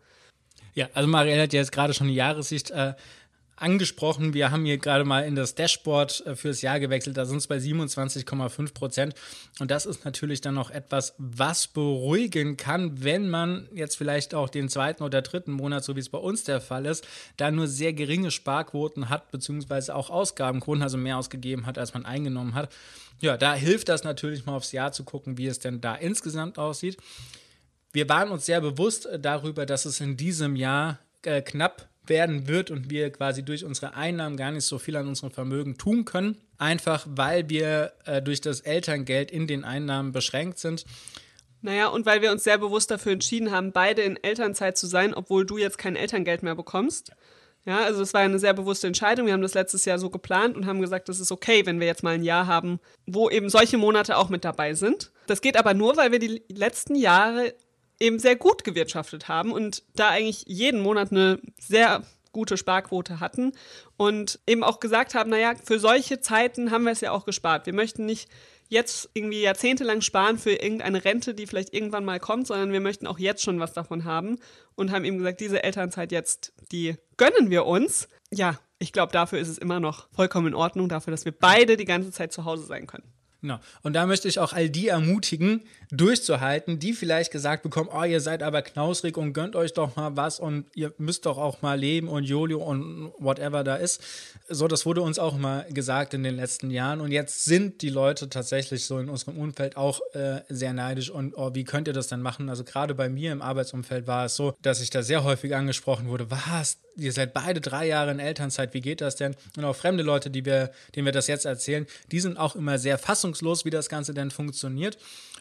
Ja, 0.74 0.88
also 0.94 1.10
Marielle 1.10 1.44
hat 1.44 1.54
ja 1.54 1.60
jetzt 1.60 1.74
gerade 1.74 1.94
schon 1.94 2.08
die 2.08 2.16
Jahressicht 2.16 2.72
äh, 2.72 2.94
angesprochen. 3.62 4.34
Wir 4.34 4.52
haben 4.52 4.66
hier 4.66 4.78
gerade 4.78 5.06
mal 5.06 5.22
in 5.26 5.36
das 5.36 5.56
Dashboard 5.56 6.26
äh, 6.26 6.36
fürs 6.36 6.62
Jahr 6.62 6.80
gewechselt. 6.80 7.18
Da 7.18 7.26
sind 7.26 7.38
es 7.38 7.48
bei 7.48 7.58
27,5 7.58 8.74
Prozent. 8.74 9.14
Und 9.60 9.72
das 9.72 9.86
ist 9.86 10.06
natürlich 10.06 10.42
dann 10.42 10.56
noch 10.56 10.72
etwas, 10.72 11.14
was 11.18 11.68
beruhigen 11.68 12.58
kann, 12.58 13.04
wenn 13.04 13.30
man 13.30 13.68
jetzt 13.74 13.98
vielleicht 13.98 14.34
auch 14.34 14.50
den 14.50 14.70
zweiten 14.70 15.04
oder 15.04 15.22
dritten 15.22 15.52
Monat, 15.52 15.84
so 15.84 15.96
wie 15.96 16.00
es 16.00 16.10
bei 16.10 16.18
uns 16.18 16.44
der 16.44 16.62
Fall 16.62 16.86
ist, 16.86 17.08
da 17.38 17.52
nur 17.52 17.68
sehr 17.68 17.94
geringe 17.94 18.32
Sparquoten 18.32 19.10
hat, 19.10 19.32
beziehungsweise 19.32 19.96
auch 19.96 20.10
Ausgabenquoten, 20.10 20.84
also 20.84 20.98
mehr 20.98 21.18
ausgegeben 21.18 21.66
hat, 21.66 21.78
als 21.78 21.94
man 21.94 22.06
eingenommen 22.06 22.56
hat. 22.56 22.70
Ja, 23.20 23.38
da 23.38 23.54
hilft 23.54 23.90
das 23.90 24.04
natürlich 24.04 24.46
mal 24.46 24.56
aufs 24.56 24.72
Jahr 24.72 24.92
zu 24.92 25.04
gucken, 25.04 25.38
wie 25.38 25.48
es 25.48 25.60
denn 25.60 25.82
da 25.82 25.96
insgesamt 25.96 26.58
aussieht. 26.58 26.98
Wir 27.92 28.08
waren 28.08 28.30
uns 28.30 28.46
sehr 28.46 28.62
bewusst 28.62 29.06
äh, 29.06 29.20
darüber, 29.20 29.66
dass 29.66 29.86
es 29.86 30.00
in 30.00 30.16
diesem 30.16 30.56
Jahr 30.56 31.00
äh, 31.24 31.42
knapp 31.42 31.90
werden 32.10 32.48
wird 32.48 32.72
und 32.72 32.90
wir 32.90 33.12
quasi 33.12 33.44
durch 33.44 33.64
unsere 33.64 33.94
Einnahmen 33.96 34.38
gar 34.38 34.52
nicht 34.52 34.66
so 34.66 34.80
viel 34.80 34.96
an 34.96 35.08
unserem 35.08 35.32
Vermögen 35.32 35.78
tun 35.78 36.06
können. 36.06 36.38
Einfach 36.58 37.06
weil 37.10 37.50
wir 37.50 37.94
äh, 38.06 38.22
durch 38.22 38.42
das 38.42 38.62
Elterngeld 38.62 39.32
in 39.32 39.48
den 39.48 39.64
Einnahmen 39.64 40.12
beschränkt 40.12 40.60
sind. 40.60 40.86
Naja, 41.62 41.88
und 41.88 42.06
weil 42.06 42.22
wir 42.22 42.32
uns 42.32 42.44
sehr 42.44 42.58
bewusst 42.58 42.90
dafür 42.90 43.12
entschieden 43.12 43.52
haben, 43.52 43.72
beide 43.72 44.02
in 44.02 44.22
Elternzeit 44.22 44.78
zu 44.78 44.88
sein, 44.88 45.14
obwohl 45.14 45.46
du 45.46 45.58
jetzt 45.58 45.78
kein 45.78 45.96
Elterngeld 45.96 46.42
mehr 46.42 46.56
bekommst. 46.56 47.12
Ja, 47.66 47.82
also 47.82 48.02
es 48.02 48.14
war 48.14 48.22
eine 48.22 48.40
sehr 48.40 48.54
bewusste 48.54 48.88
Entscheidung. 48.88 49.26
Wir 49.26 49.34
haben 49.34 49.42
das 49.42 49.54
letztes 49.54 49.86
Jahr 49.86 50.00
so 50.00 50.10
geplant 50.10 50.56
und 50.56 50.66
haben 50.66 50.82
gesagt, 50.82 51.10
das 51.10 51.20
ist 51.20 51.32
okay, 51.32 51.66
wenn 51.66 51.80
wir 51.80 51.88
jetzt 51.88 52.04
mal 52.04 52.16
ein 52.16 52.24
Jahr 52.24 52.48
haben, 52.48 52.80
wo 53.06 53.30
eben 53.30 53.50
solche 53.50 53.78
Monate 53.78 54.18
auch 54.18 54.30
mit 54.30 54.46
dabei 54.46 54.74
sind. 54.74 55.12
Das 55.28 55.42
geht 55.42 55.58
aber 55.58 55.74
nur, 55.74 55.98
weil 55.98 56.12
wir 56.12 56.20
die 56.20 56.42
letzten 56.48 56.96
Jahre 56.96 57.54
eben 58.00 58.20
sehr 58.20 58.36
gut 58.36 58.64
gewirtschaftet 58.64 59.28
haben 59.28 59.52
und 59.52 59.84
da 59.96 60.10
eigentlich 60.10 60.44
jeden 60.48 60.82
Monat 60.82 61.12
eine 61.12 61.40
sehr 61.60 62.04
gute 62.32 62.58
Sparquote 62.58 63.20
hatten 63.20 63.54
und 63.98 64.40
eben 64.48 64.64
auch 64.64 64.80
gesagt 64.80 65.16
haben, 65.16 65.30
naja, 65.30 65.54
für 65.64 65.80
solche 65.80 66.22
Zeiten 66.22 66.72
haben 66.72 66.84
wir 66.84 66.92
es 66.92 67.02
ja 67.02 67.12
auch 67.12 67.26
gespart. 67.26 67.66
Wir 67.66 67.74
möchten 67.74 68.06
nicht 68.06 68.30
jetzt 68.70 69.10
irgendwie 69.14 69.42
jahrzehntelang 69.42 70.02
sparen 70.02 70.38
für 70.38 70.52
irgendeine 70.52 71.04
Rente, 71.04 71.34
die 71.34 71.48
vielleicht 71.48 71.74
irgendwann 71.74 72.06
mal 72.06 72.20
kommt, 72.20 72.48
sondern 72.48 72.72
wir 72.72 72.80
möchten 72.80 73.08
auch 73.08 73.18
jetzt 73.18 73.44
schon 73.44 73.60
was 73.60 73.74
davon 73.74 74.06
haben 74.06 74.38
und 74.76 74.92
haben 74.92 75.06
eben 75.06 75.18
gesagt, 75.18 75.40
diese 75.40 75.64
Elternzeit 75.64 76.12
jetzt, 76.12 76.54
die 76.72 76.96
gönnen 77.18 77.50
wir 77.50 77.66
uns. 77.66 78.08
Ja, 78.32 78.60
ich 78.78 78.94
glaube, 78.94 79.12
dafür 79.12 79.40
ist 79.40 79.48
es 79.48 79.58
immer 79.58 79.80
noch 79.80 80.08
vollkommen 80.12 80.48
in 80.48 80.54
Ordnung, 80.54 80.88
dafür, 80.88 81.12
dass 81.12 81.26
wir 81.26 81.32
beide 81.32 81.78
die 81.78 81.86
ganze 81.86 82.12
Zeit 82.12 82.32
zu 82.32 82.46
Hause 82.46 82.66
sein 82.66 82.86
können. 82.86 83.12
Genau. 83.42 83.60
Und 83.84 83.94
da 83.94 84.06
möchte 84.06 84.28
ich 84.28 84.40
auch 84.40 84.52
all 84.52 84.70
die 84.70 84.90
ermutigen, 84.90 85.62
durchzuhalten, 85.92 86.78
die 86.78 86.94
vielleicht 86.94 87.32
gesagt 87.32 87.64
bekommen, 87.64 87.90
oh, 87.92 88.04
ihr 88.04 88.20
seid 88.20 88.44
aber 88.44 88.62
knausrig 88.62 89.16
und 89.18 89.34
gönnt 89.34 89.56
euch 89.56 89.74
doch 89.74 89.96
mal 89.96 90.18
was 90.18 90.40
und 90.40 90.66
ihr 90.76 90.94
müsst 90.98 91.26
doch 91.26 91.38
auch 91.38 91.62
mal 91.62 91.80
leben 91.80 92.10
und 92.10 92.26
Jolio 92.26 92.62
und 92.62 93.14
whatever 93.18 93.64
da 93.64 93.76
ist. 93.78 94.02
So, 94.50 94.68
das 94.68 94.86
wurde 94.86 95.02
uns 95.02 95.20
auch 95.20 95.38
mal 95.38 95.66
gesagt 95.72 96.14
in 96.14 96.24
den 96.24 96.36
letzten 96.36 96.70
Jahren. 96.70 97.00
Und 97.00 97.12
jetzt 97.12 97.46
sind 97.46 97.82
die 97.82 97.90
Leute 97.90 98.30
tatsächlich 98.30 98.86
so 98.86 99.00
in 99.00 99.10
unserem 99.10 99.38
Umfeld 99.38 99.78
auch 99.78 100.02
äh, 100.14 100.42
sehr 100.50 100.74
neidisch 100.74 101.10
und 101.10 101.34
oh, 101.36 101.52
wie 101.54 101.64
könnt 101.64 101.88
ihr 101.88 101.94
das 101.94 102.08
denn 102.08 102.22
machen? 102.22 102.50
Also 102.50 102.64
gerade 102.66 102.94
bei 102.94 103.08
mir 103.08 103.32
im 103.32 103.42
Arbeitsumfeld 103.42 104.06
war 104.06 104.26
es 104.26 104.36
so, 104.36 104.54
dass 104.62 104.82
ich 104.82 104.90
da 104.90 105.02
sehr 105.02 105.24
häufig 105.24 105.56
angesprochen 105.56 106.10
wurde, 106.10 106.30
was, 106.30 106.78
ihr 107.00 107.14
seid 107.14 107.34
beide 107.34 107.62
drei 107.62 107.88
Jahre 107.88 108.12
in 108.12 108.20
Elternzeit, 108.20 108.74
wie 108.74 108.82
geht 108.82 109.02
das 109.02 109.16
denn? 109.16 109.36
Und 109.58 109.66
auch 109.66 109.76
fremde 109.76 110.04
Leute, 110.04 110.30
die 110.30 110.46
wir, 110.46 110.72
denen 110.96 111.06
wir 111.06 111.12
das 111.12 111.28
jetzt 111.28 111.46
erzählen, 111.46 111.86
die 112.12 112.20
sind 112.20 112.38
auch 112.38 112.56
immer 112.56 112.78
sehr 112.78 112.98
fassungslos, 113.30 113.66
wie 113.66 113.70
das 113.70 113.90
Ganze 113.90 114.14
denn 114.14 114.32
funktioniert. 114.32 114.98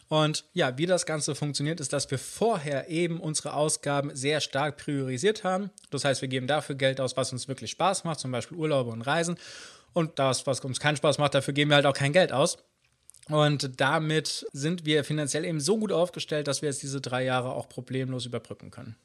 Und 0.08 0.44
ja, 0.54 0.76
wie 0.78 0.86
das 0.86 1.06
Ganze 1.06 1.34
funktioniert, 1.34 1.80
ist, 1.80 1.92
dass 1.92 2.10
wir 2.10 2.18
vorher 2.18 2.88
eben 2.88 3.20
unsere 3.20 3.54
Ausgaben 3.54 4.14
sehr 4.14 4.40
stark 4.40 4.78
priorisiert 4.78 5.44
haben. 5.44 5.70
Das 5.90 6.04
heißt, 6.04 6.22
wir 6.22 6.28
geben 6.28 6.46
dafür 6.46 6.76
Geld 6.76 7.00
aus, 7.00 7.16
was 7.16 7.32
uns 7.32 7.48
wirklich 7.48 7.70
Spaß 7.70 8.04
macht, 8.04 8.20
zum 8.20 8.30
Beispiel 8.30 8.56
Urlaube 8.56 8.90
und 8.90 9.02
Reisen. 9.02 9.36
Und 9.92 10.18
das, 10.18 10.46
was 10.46 10.60
uns 10.60 10.80
keinen 10.80 10.96
Spaß 10.96 11.18
macht, 11.18 11.34
dafür 11.34 11.54
geben 11.54 11.70
wir 11.70 11.76
halt 11.76 11.86
auch 11.86 11.94
kein 11.94 12.12
Geld 12.12 12.32
aus. 12.32 12.58
Und 13.28 13.80
damit 13.80 14.46
sind 14.52 14.86
wir 14.86 15.04
finanziell 15.04 15.44
eben 15.44 15.60
so 15.60 15.78
gut 15.78 15.92
aufgestellt, 15.92 16.48
dass 16.48 16.62
wir 16.62 16.70
jetzt 16.70 16.82
diese 16.82 17.00
drei 17.00 17.24
Jahre 17.24 17.52
auch 17.52 17.68
problemlos 17.68 18.24
überbrücken 18.24 18.70
können. 18.70 18.96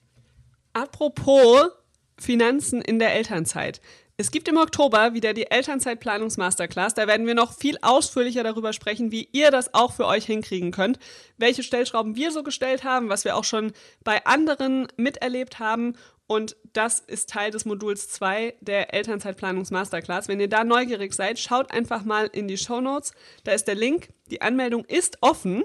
Apropos 0.71 1.69
Finanzen 2.17 2.81
in 2.81 2.99
der 2.99 3.13
Elternzeit. 3.15 3.81
Es 4.15 4.29
gibt 4.29 4.47
im 4.47 4.57
Oktober 4.57 5.15
wieder 5.15 5.33
die 5.33 5.49
Elternzeitplanungs-Masterclass. 5.49 6.93
Da 6.93 7.07
werden 7.07 7.25
wir 7.25 7.33
noch 7.33 7.51
viel 7.57 7.79
ausführlicher 7.81 8.43
darüber 8.43 8.71
sprechen, 8.71 9.11
wie 9.11 9.27
ihr 9.31 9.49
das 9.49 9.73
auch 9.73 9.91
für 9.91 10.05
euch 10.05 10.25
hinkriegen 10.25 10.71
könnt, 10.71 10.99
welche 11.37 11.63
Stellschrauben 11.63 12.15
wir 12.15 12.31
so 12.31 12.43
gestellt 12.43 12.83
haben, 12.83 13.09
was 13.09 13.25
wir 13.25 13.35
auch 13.35 13.43
schon 13.43 13.71
bei 14.03 14.23
anderen 14.27 14.87
miterlebt 14.97 15.57
haben. 15.57 15.97
Und 16.27 16.55
das 16.73 16.99
ist 16.99 17.31
Teil 17.31 17.49
des 17.49 17.65
Moduls 17.65 18.07
2 18.09 18.53
der 18.61 18.93
Elternzeitplanungs-Masterclass. 18.93 20.27
Wenn 20.27 20.39
ihr 20.39 20.49
da 20.49 20.63
neugierig 20.63 21.15
seid, 21.15 21.39
schaut 21.39 21.71
einfach 21.71 22.03
mal 22.03 22.27
in 22.27 22.47
die 22.47 22.57
Show 22.57 22.81
Notes. 22.81 23.13
Da 23.43 23.53
ist 23.53 23.67
der 23.67 23.75
Link. 23.75 24.09
Die 24.29 24.43
Anmeldung 24.43 24.85
ist 24.85 25.17
offen. 25.21 25.63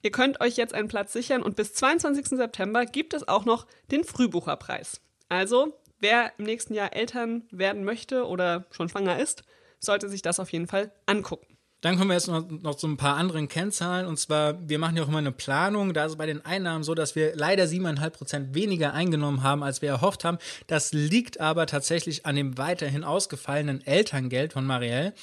Ihr 0.00 0.10
könnt 0.10 0.40
euch 0.40 0.56
jetzt 0.56 0.72
einen 0.72 0.88
Platz 0.88 1.12
sichern 1.12 1.42
und 1.42 1.54
bis 1.54 1.74
22. 1.74 2.28
September 2.28 2.86
gibt 2.86 3.12
es 3.12 3.28
auch 3.28 3.44
noch 3.44 3.66
den 3.90 4.04
Frühbucherpreis. 4.04 5.02
Also 5.28 5.79
wer 6.00 6.32
im 6.38 6.44
nächsten 6.44 6.74
Jahr 6.74 6.94
Eltern 6.94 7.44
werden 7.50 7.84
möchte 7.84 8.26
oder 8.26 8.66
schon 8.70 8.88
schwanger 8.88 9.18
ist, 9.18 9.44
sollte 9.78 10.08
sich 10.08 10.22
das 10.22 10.40
auf 10.40 10.50
jeden 10.52 10.66
Fall 10.66 10.92
angucken. 11.06 11.46
Dann 11.80 11.96
kommen 11.96 12.10
wir 12.10 12.14
jetzt 12.14 12.28
noch, 12.28 12.46
noch 12.46 12.74
zu 12.74 12.86
ein 12.86 12.98
paar 12.98 13.16
anderen 13.16 13.48
Kennzahlen. 13.48 14.06
Und 14.06 14.18
zwar, 14.18 14.68
wir 14.68 14.78
machen 14.78 14.96
ja 14.96 15.02
auch 15.02 15.08
immer 15.08 15.18
eine 15.18 15.32
Planung. 15.32 15.94
Da 15.94 16.04
ist 16.04 16.12
es 16.12 16.18
bei 16.18 16.26
den 16.26 16.44
Einnahmen 16.44 16.84
so, 16.84 16.94
dass 16.94 17.16
wir 17.16 17.34
leider 17.34 17.64
7,5 17.64 18.10
Prozent 18.10 18.54
weniger 18.54 18.92
eingenommen 18.92 19.42
haben, 19.42 19.62
als 19.62 19.80
wir 19.80 19.88
erhofft 19.88 20.24
haben. 20.24 20.36
Das 20.66 20.92
liegt 20.92 21.40
aber 21.40 21.66
tatsächlich 21.66 22.26
an 22.26 22.36
dem 22.36 22.58
weiterhin 22.58 23.02
ausgefallenen 23.02 23.86
Elterngeld 23.86 24.52
von 24.52 24.66
Marielle. 24.66 25.14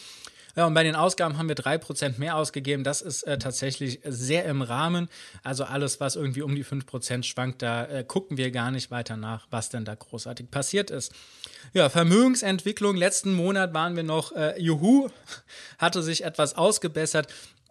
Ja, 0.58 0.66
und 0.66 0.74
bei 0.74 0.84
den 0.84 0.96
Ausgaben 0.96 1.38
haben 1.38 1.48
wir 1.48 1.56
3% 1.56 2.18
mehr 2.18 2.36
ausgegeben. 2.36 2.84
Das 2.84 3.04
ist 3.04 3.22
äh, 3.24 3.38
tatsächlich 3.38 4.00
sehr 4.04 4.46
im 4.46 4.64
Rahmen. 4.64 5.08
Also 5.44 5.66
alles, 5.66 6.00
was 6.00 6.16
irgendwie 6.16 6.42
um 6.42 6.56
die 6.56 6.66
5% 6.66 7.22
schwankt, 7.22 7.62
da 7.62 7.86
äh, 7.86 8.04
gucken 8.04 8.38
wir 8.38 8.50
gar 8.50 8.72
nicht 8.72 8.90
weiter 8.90 9.18
nach, 9.18 9.46
was 9.52 9.70
denn 9.70 9.86
da 9.86 9.94
großartig 9.94 10.50
passiert 10.50 10.90
ist. 10.90 11.14
Ja, 11.74 11.90
Vermögensentwicklung. 11.90 12.96
Letzten 12.96 13.34
Monat 13.34 13.74
waren 13.74 13.96
wir 13.96 14.04
noch, 14.04 14.32
äh, 14.32 14.60
juhu, 14.60 15.10
hatte 15.78 16.02
sich 16.02 16.24
etwas 16.24 16.56
ausgebessert. 16.56 17.28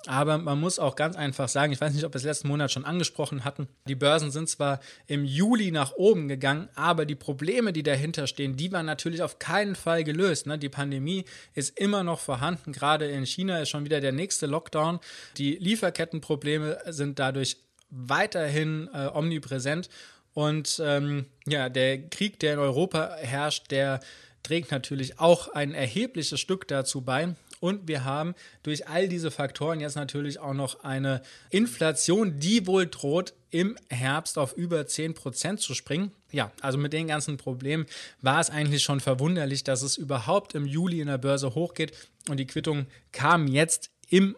Aber 0.06 0.38
man 0.38 0.60
muss 0.60 0.78
auch 0.78 0.94
ganz 0.94 1.16
einfach 1.16 1.48
sagen, 1.48 1.72
ich 1.72 1.80
weiß 1.80 1.92
nicht, 1.92 2.04
ob 2.04 2.14
wir 2.14 2.18
es 2.18 2.24
letzten 2.24 2.48
Monat 2.48 2.70
schon 2.70 2.84
angesprochen 2.84 3.44
hatten, 3.44 3.66
die 3.88 3.96
Börsen 3.96 4.30
sind 4.30 4.48
zwar 4.48 4.78
im 5.06 5.24
Juli 5.24 5.72
nach 5.72 5.92
oben 5.92 6.28
gegangen, 6.28 6.68
aber 6.74 7.06
die 7.06 7.16
Probleme, 7.16 7.72
die 7.72 7.82
dahinter 7.82 8.26
stehen, 8.26 8.56
die 8.56 8.70
waren 8.70 8.86
natürlich 8.86 9.22
auf 9.22 9.38
keinen 9.38 9.74
Fall 9.74 10.04
gelöst. 10.04 10.46
Ne? 10.46 10.58
Die 10.58 10.68
Pandemie 10.68 11.24
ist 11.54 11.76
immer 11.78 12.04
noch 12.04 12.20
vorhanden. 12.20 12.72
Gerade 12.72 13.06
in 13.06 13.26
China 13.26 13.60
ist 13.60 13.70
schon 13.70 13.84
wieder 13.84 14.00
der 14.00 14.12
nächste 14.12 14.46
Lockdown. 14.46 15.00
Die 15.38 15.56
Lieferkettenprobleme 15.56 16.78
sind 16.86 17.18
dadurch 17.18 17.56
weiterhin 17.90 18.88
äh, 18.92 19.08
omnipräsent. 19.12 19.88
Und 20.36 20.82
ähm, 20.84 21.24
ja, 21.46 21.70
der 21.70 22.10
Krieg, 22.10 22.38
der 22.40 22.52
in 22.52 22.58
Europa 22.58 23.16
herrscht, 23.16 23.70
der 23.70 24.00
trägt 24.42 24.70
natürlich 24.70 25.18
auch 25.18 25.48
ein 25.48 25.72
erhebliches 25.72 26.38
Stück 26.38 26.68
dazu 26.68 27.00
bei. 27.00 27.34
Und 27.60 27.88
wir 27.88 28.04
haben 28.04 28.34
durch 28.62 28.86
all 28.86 29.08
diese 29.08 29.30
Faktoren 29.30 29.80
jetzt 29.80 29.96
natürlich 29.96 30.38
auch 30.38 30.52
noch 30.52 30.84
eine 30.84 31.22
Inflation, 31.48 32.38
die 32.38 32.66
wohl 32.66 32.86
droht, 32.86 33.32
im 33.50 33.78
Herbst 33.88 34.36
auf 34.36 34.52
über 34.52 34.82
10% 34.82 35.56
zu 35.56 35.72
springen. 35.72 36.12
Ja, 36.30 36.52
also 36.60 36.76
mit 36.76 36.92
den 36.92 37.06
ganzen 37.06 37.38
Problemen 37.38 37.86
war 38.20 38.38
es 38.38 38.50
eigentlich 38.50 38.82
schon 38.82 39.00
verwunderlich, 39.00 39.64
dass 39.64 39.80
es 39.80 39.96
überhaupt 39.96 40.54
im 40.54 40.66
Juli 40.66 41.00
in 41.00 41.06
der 41.06 41.16
Börse 41.16 41.54
hochgeht. 41.54 41.92
Und 42.28 42.36
die 42.36 42.46
Quittung 42.46 42.88
kam 43.10 43.48
jetzt 43.48 43.88
im 44.10 44.36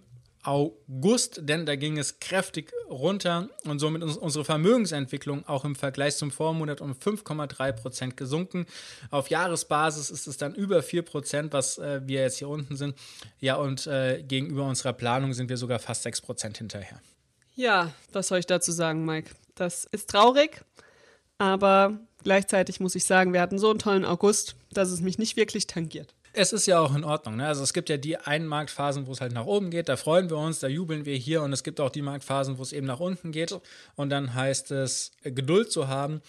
August, 0.48 1.40
denn 1.42 1.66
da 1.66 1.76
ging 1.76 1.98
es 1.98 2.20
kräftig 2.20 2.72
runter 2.88 3.50
und 3.64 3.80
somit 3.80 4.02
ist 4.02 4.16
unsere 4.16 4.46
Vermögensentwicklung 4.46 5.46
auch 5.46 5.66
im 5.66 5.76
Vergleich 5.76 6.16
zum 6.16 6.30
Vormonat 6.30 6.80
um 6.80 6.92
5,3 6.92 7.72
Prozent 7.72 8.16
gesunken. 8.16 8.64
Auf 9.10 9.28
Jahresbasis 9.28 10.08
ist 10.08 10.26
es 10.26 10.38
dann 10.38 10.54
über 10.54 10.82
4 10.82 11.02
Prozent, 11.02 11.52
was 11.52 11.76
äh, 11.76 12.00
wir 12.06 12.22
jetzt 12.22 12.38
hier 12.38 12.48
unten 12.48 12.76
sind. 12.76 12.96
Ja, 13.40 13.56
und 13.56 13.86
äh, 13.86 14.22
gegenüber 14.22 14.64
unserer 14.64 14.94
Planung 14.94 15.34
sind 15.34 15.50
wir 15.50 15.58
sogar 15.58 15.80
fast 15.80 16.02
6 16.04 16.22
Prozent 16.22 16.56
hinterher. 16.56 16.98
Ja, 17.54 17.92
was 18.12 18.28
soll 18.28 18.38
ich 18.38 18.46
dazu 18.46 18.72
sagen, 18.72 19.04
Mike? 19.04 19.30
Das 19.54 19.84
ist 19.84 20.08
traurig, 20.08 20.64
aber 21.36 21.98
gleichzeitig 22.22 22.80
muss 22.80 22.94
ich 22.94 23.04
sagen, 23.04 23.34
wir 23.34 23.42
hatten 23.42 23.58
so 23.58 23.68
einen 23.68 23.80
tollen 23.80 24.06
August, 24.06 24.56
dass 24.72 24.88
es 24.88 25.02
mich 25.02 25.18
nicht 25.18 25.36
wirklich 25.36 25.66
tangiert 25.66 26.14
es 26.32 26.52
ist 26.52 26.66
ja 26.66 26.80
auch 26.80 26.94
in 26.94 27.04
Ordnung. 27.04 27.36
Ne? 27.36 27.46
Also 27.46 27.62
es 27.62 27.72
gibt 27.72 27.88
ja 27.88 27.96
die 27.96 28.16
einen 28.16 28.46
Marktphasen, 28.46 29.06
wo 29.06 29.12
es 29.12 29.20
halt 29.20 29.32
nach 29.32 29.46
oben 29.46 29.70
geht, 29.70 29.88
da 29.88 29.96
freuen 29.96 30.30
wir 30.30 30.36
uns, 30.36 30.58
da 30.60 30.68
jubeln 30.68 31.04
wir 31.04 31.16
hier 31.16 31.42
und 31.42 31.52
es 31.52 31.62
gibt 31.62 31.80
auch 31.80 31.90
die 31.90 32.02
Marktphasen, 32.02 32.58
wo 32.58 32.62
es 32.62 32.72
eben 32.72 32.86
nach 32.86 33.00
unten 33.00 33.32
geht 33.32 33.58
und 33.96 34.10
dann 34.10 34.34
heißt 34.34 34.70
es, 34.70 35.12
Geduld 35.22 35.72
zu 35.72 35.88
haben 35.88 36.22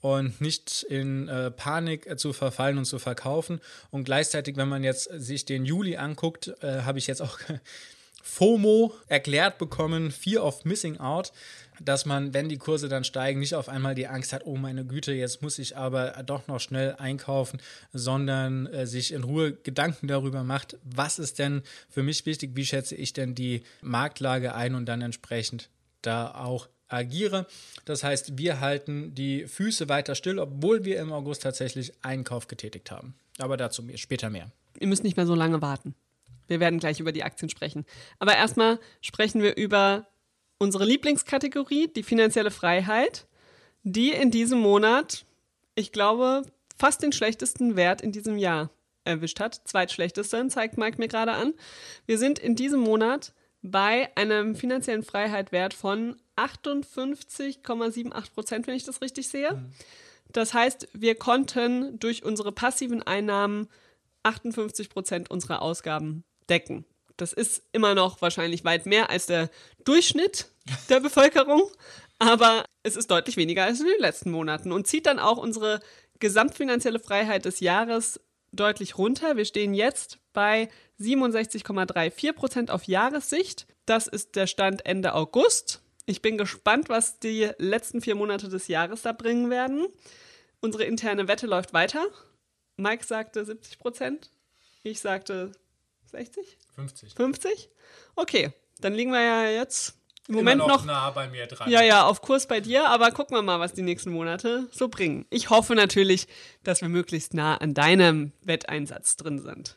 und 0.00 0.40
nicht 0.40 0.84
in 0.84 1.28
äh, 1.28 1.50
Panik 1.50 2.18
zu 2.18 2.32
verfallen 2.32 2.78
und 2.78 2.84
zu 2.84 2.98
verkaufen. 2.98 3.60
Und 3.90 4.04
gleichzeitig, 4.04 4.56
wenn 4.56 4.68
man 4.68 4.84
jetzt 4.84 5.10
sich 5.12 5.44
den 5.44 5.64
Juli 5.64 5.96
anguckt, 5.96 6.54
äh, 6.60 6.82
habe 6.82 6.98
ich 6.98 7.06
jetzt 7.06 7.22
auch 7.22 7.38
FOMO 8.22 8.92
erklärt 9.08 9.58
bekommen, 9.58 10.10
Fear 10.10 10.44
of 10.44 10.64
Missing 10.64 10.98
Out, 10.98 11.32
dass 11.80 12.06
man, 12.06 12.34
wenn 12.34 12.48
die 12.48 12.58
Kurse 12.58 12.88
dann 12.88 13.04
steigen, 13.04 13.40
nicht 13.40 13.54
auf 13.54 13.68
einmal 13.68 13.94
die 13.94 14.06
Angst 14.06 14.32
hat, 14.32 14.46
oh 14.46 14.56
meine 14.56 14.84
Güte, 14.84 15.12
jetzt 15.12 15.42
muss 15.42 15.58
ich 15.58 15.76
aber 15.76 16.10
doch 16.24 16.46
noch 16.48 16.60
schnell 16.60 16.96
einkaufen, 16.96 17.60
sondern 17.92 18.66
äh, 18.66 18.86
sich 18.86 19.12
in 19.12 19.24
Ruhe 19.24 19.52
Gedanken 19.52 20.08
darüber 20.08 20.44
macht, 20.44 20.78
was 20.84 21.18
ist 21.18 21.38
denn 21.38 21.62
für 21.88 22.02
mich 22.02 22.24
wichtig, 22.26 22.52
wie 22.54 22.66
schätze 22.66 22.94
ich 22.94 23.12
denn 23.12 23.34
die 23.34 23.62
Marktlage 23.80 24.54
ein 24.54 24.74
und 24.74 24.86
dann 24.86 25.02
entsprechend 25.02 25.70
da 26.02 26.34
auch 26.34 26.68
agiere. 26.88 27.46
Das 27.84 28.04
heißt, 28.04 28.38
wir 28.38 28.60
halten 28.60 29.14
die 29.14 29.46
Füße 29.46 29.88
weiter 29.88 30.14
still, 30.14 30.38
obwohl 30.38 30.84
wir 30.84 31.00
im 31.00 31.12
August 31.12 31.42
tatsächlich 31.42 31.92
Einkauf 32.02 32.48
getätigt 32.48 32.90
haben. 32.90 33.14
Aber 33.38 33.56
dazu 33.56 33.82
später 33.96 34.30
mehr. 34.30 34.50
Ihr 34.78 34.86
müsst 34.86 35.04
nicht 35.04 35.16
mehr 35.16 35.26
so 35.26 35.34
lange 35.34 35.62
warten. 35.62 35.94
Wir 36.46 36.60
werden 36.60 36.78
gleich 36.78 37.00
über 37.00 37.12
die 37.12 37.24
Aktien 37.24 37.48
sprechen. 37.48 37.84
Aber 38.18 38.36
erstmal 38.36 38.78
sprechen 39.00 39.42
wir 39.42 39.56
über 39.56 40.06
unsere 40.58 40.84
Lieblingskategorie, 40.84 41.88
die 41.88 42.02
finanzielle 42.02 42.50
Freiheit, 42.50 43.26
die 43.82 44.10
in 44.10 44.30
diesem 44.30 44.58
Monat, 44.58 45.24
ich 45.74 45.92
glaube, 45.92 46.42
fast 46.76 47.02
den 47.02 47.12
schlechtesten 47.12 47.76
Wert 47.76 48.00
in 48.00 48.12
diesem 48.12 48.38
Jahr 48.38 48.70
erwischt 49.04 49.40
hat. 49.40 49.60
Zweitschlechtesten, 49.64 50.50
zeigt 50.50 50.78
Mike 50.78 50.98
mir 50.98 51.08
gerade 51.08 51.32
an. 51.32 51.54
Wir 52.06 52.18
sind 52.18 52.38
in 52.38 52.56
diesem 52.56 52.80
Monat 52.80 53.32
bei 53.62 54.10
einem 54.16 54.54
finanziellen 54.56 55.02
Freiheitwert 55.02 55.74
von 55.74 56.16
58,78 56.36 58.32
Prozent, 58.32 58.66
wenn 58.66 58.74
ich 58.74 58.84
das 58.84 59.00
richtig 59.00 59.28
sehe. 59.28 59.52
Mhm. 59.52 59.72
Das 60.32 60.54
heißt, 60.54 60.88
wir 60.92 61.14
konnten 61.14 61.98
durch 61.98 62.24
unsere 62.24 62.52
passiven 62.52 63.02
Einnahmen 63.02 63.68
58 64.22 64.90
Prozent 64.90 65.30
unserer 65.30 65.62
Ausgaben 65.62 66.24
decken. 66.48 66.84
Das 67.16 67.32
ist 67.32 67.62
immer 67.72 67.94
noch 67.94 68.20
wahrscheinlich 68.20 68.64
weit 68.64 68.86
mehr 68.86 69.10
als 69.10 69.26
der 69.26 69.50
Durchschnitt 69.84 70.50
der 70.88 71.00
Bevölkerung, 71.00 71.62
aber 72.18 72.64
es 72.82 72.96
ist 72.96 73.10
deutlich 73.10 73.36
weniger 73.36 73.64
als 73.64 73.80
in 73.80 73.86
den 73.86 74.00
letzten 74.00 74.30
Monaten 74.30 74.72
und 74.72 74.86
zieht 74.86 75.06
dann 75.06 75.18
auch 75.18 75.38
unsere 75.38 75.80
gesamtfinanzielle 76.18 76.98
Freiheit 77.00 77.44
des 77.44 77.60
Jahres 77.60 78.20
deutlich 78.52 78.98
runter. 78.98 79.36
Wir 79.36 79.44
stehen 79.44 79.74
jetzt 79.74 80.18
bei 80.32 80.68
67,34 81.00 82.32
Prozent 82.32 82.70
auf 82.70 82.84
Jahressicht. 82.84 83.66
Das 83.84 84.06
ist 84.06 84.36
der 84.36 84.46
Stand 84.46 84.86
Ende 84.86 85.14
August. 85.14 85.82
Ich 86.06 86.22
bin 86.22 86.38
gespannt, 86.38 86.88
was 86.88 87.18
die 87.18 87.50
letzten 87.58 88.00
vier 88.00 88.14
Monate 88.14 88.48
des 88.48 88.68
Jahres 88.68 89.02
da 89.02 89.12
bringen 89.12 89.50
werden. 89.50 89.86
Unsere 90.60 90.84
interne 90.84 91.28
Wette 91.28 91.46
läuft 91.46 91.72
weiter. 91.72 92.06
Mike 92.76 93.04
sagte 93.04 93.44
70 93.44 93.78
Prozent. 93.78 94.30
Ich 94.82 95.00
sagte 95.00 95.52
60? 96.10 96.58
50. 96.74 97.14
50? 97.14 97.70
Okay, 98.14 98.52
dann 98.80 98.94
liegen 98.94 99.12
wir 99.12 99.22
ja 99.22 99.50
jetzt 99.50 99.94
im 100.28 100.34
Moment 100.34 100.58
noch, 100.58 100.68
noch, 100.68 100.84
nah 100.84 101.10
bei 101.10 101.28
mir 101.28 101.46
dran. 101.46 101.70
Ja, 101.70 101.82
ja, 101.82 102.04
auf 102.04 102.20
Kurs 102.20 102.48
bei 102.48 102.60
dir, 102.60 102.88
aber 102.88 103.12
gucken 103.12 103.36
wir 103.36 103.42
mal, 103.42 103.60
was 103.60 103.74
die 103.74 103.82
nächsten 103.82 104.10
Monate 104.10 104.66
so 104.72 104.88
bringen. 104.88 105.24
Ich 105.30 105.50
hoffe 105.50 105.76
natürlich, 105.76 106.26
dass 106.64 106.80
wir 106.80 106.88
möglichst 106.88 107.32
nah 107.32 107.56
an 107.56 107.74
deinem 107.74 108.32
Wetteinsatz 108.42 109.16
drin 109.16 109.38
sind. 109.38 109.76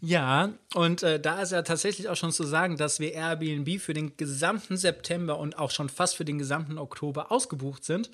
Ja, 0.00 0.54
und 0.74 1.02
äh, 1.02 1.20
da 1.20 1.42
ist 1.42 1.52
ja 1.52 1.60
tatsächlich 1.60 2.08
auch 2.08 2.16
schon 2.16 2.32
zu 2.32 2.44
sagen, 2.44 2.78
dass 2.78 2.98
wir 3.00 3.12
Airbnb 3.12 3.78
für 3.78 3.92
den 3.92 4.16
gesamten 4.16 4.78
September 4.78 5.38
und 5.38 5.58
auch 5.58 5.70
schon 5.70 5.90
fast 5.90 6.16
für 6.16 6.24
den 6.24 6.38
gesamten 6.38 6.78
Oktober 6.78 7.30
ausgebucht 7.30 7.84
sind. 7.84 8.10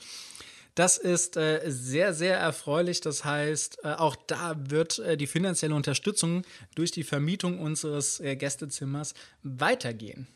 Das 0.76 0.99
ist 0.99 1.38
äh, 1.38 1.62
sehr, 1.66 2.12
sehr 2.12 2.37
erfreulich. 2.37 3.00
Das 3.00 3.25
heißt, 3.25 3.78
äh, 3.83 3.95
auch 3.95 4.14
da 4.14 4.54
wird 4.59 4.99
äh, 4.99 5.16
die 5.16 5.26
finanzielle 5.26 5.75
Unterstützung 5.75 6.42
durch 6.75 6.90
die 6.90 7.02
Vermietung 7.02 7.59
unseres 7.59 8.21
äh, 8.21 8.37
Gästezimmers 8.37 9.14
weitergehen. 9.42 10.26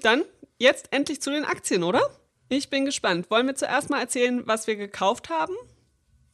Dann 0.00 0.24
jetzt 0.58 0.88
endlich 0.92 1.20
zu 1.20 1.30
den 1.30 1.44
Aktien, 1.44 1.82
oder? 1.82 2.00
Ich 2.48 2.70
bin 2.70 2.86
gespannt. 2.86 3.30
Wollen 3.30 3.46
wir 3.46 3.54
zuerst 3.54 3.90
mal 3.90 4.00
erzählen, 4.00 4.42
was 4.46 4.66
wir 4.66 4.76
gekauft 4.76 5.28
haben? 5.28 5.54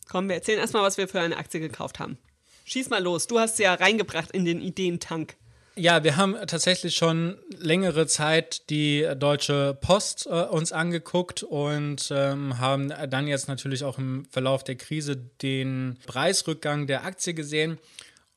Komm, 0.08 0.28
wir 0.28 0.36
erzählen 0.36 0.60
erstmal, 0.60 0.84
was 0.84 0.96
wir 0.96 1.08
für 1.08 1.20
eine 1.20 1.36
Aktie 1.36 1.58
gekauft 1.58 1.98
haben. 1.98 2.16
Schieß 2.64 2.90
mal 2.90 3.02
los. 3.02 3.26
Du 3.26 3.40
hast 3.40 3.56
sie 3.56 3.64
ja 3.64 3.74
reingebracht 3.74 4.30
in 4.30 4.44
den 4.44 4.60
Ideentank. 4.60 5.36
Ja, 5.78 6.02
wir 6.02 6.16
haben 6.16 6.34
tatsächlich 6.48 6.96
schon 6.96 7.38
längere 7.56 8.08
Zeit 8.08 8.68
die 8.68 9.08
Deutsche 9.16 9.78
Post 9.80 10.26
äh, 10.26 10.30
uns 10.30 10.72
angeguckt 10.72 11.44
und 11.44 12.12
ähm, 12.12 12.58
haben 12.58 12.92
dann 13.08 13.28
jetzt 13.28 13.46
natürlich 13.46 13.84
auch 13.84 13.96
im 13.96 14.24
Verlauf 14.24 14.64
der 14.64 14.74
Krise 14.74 15.14
den 15.16 15.96
Preisrückgang 16.04 16.88
der 16.88 17.04
Aktie 17.04 17.32
gesehen 17.32 17.78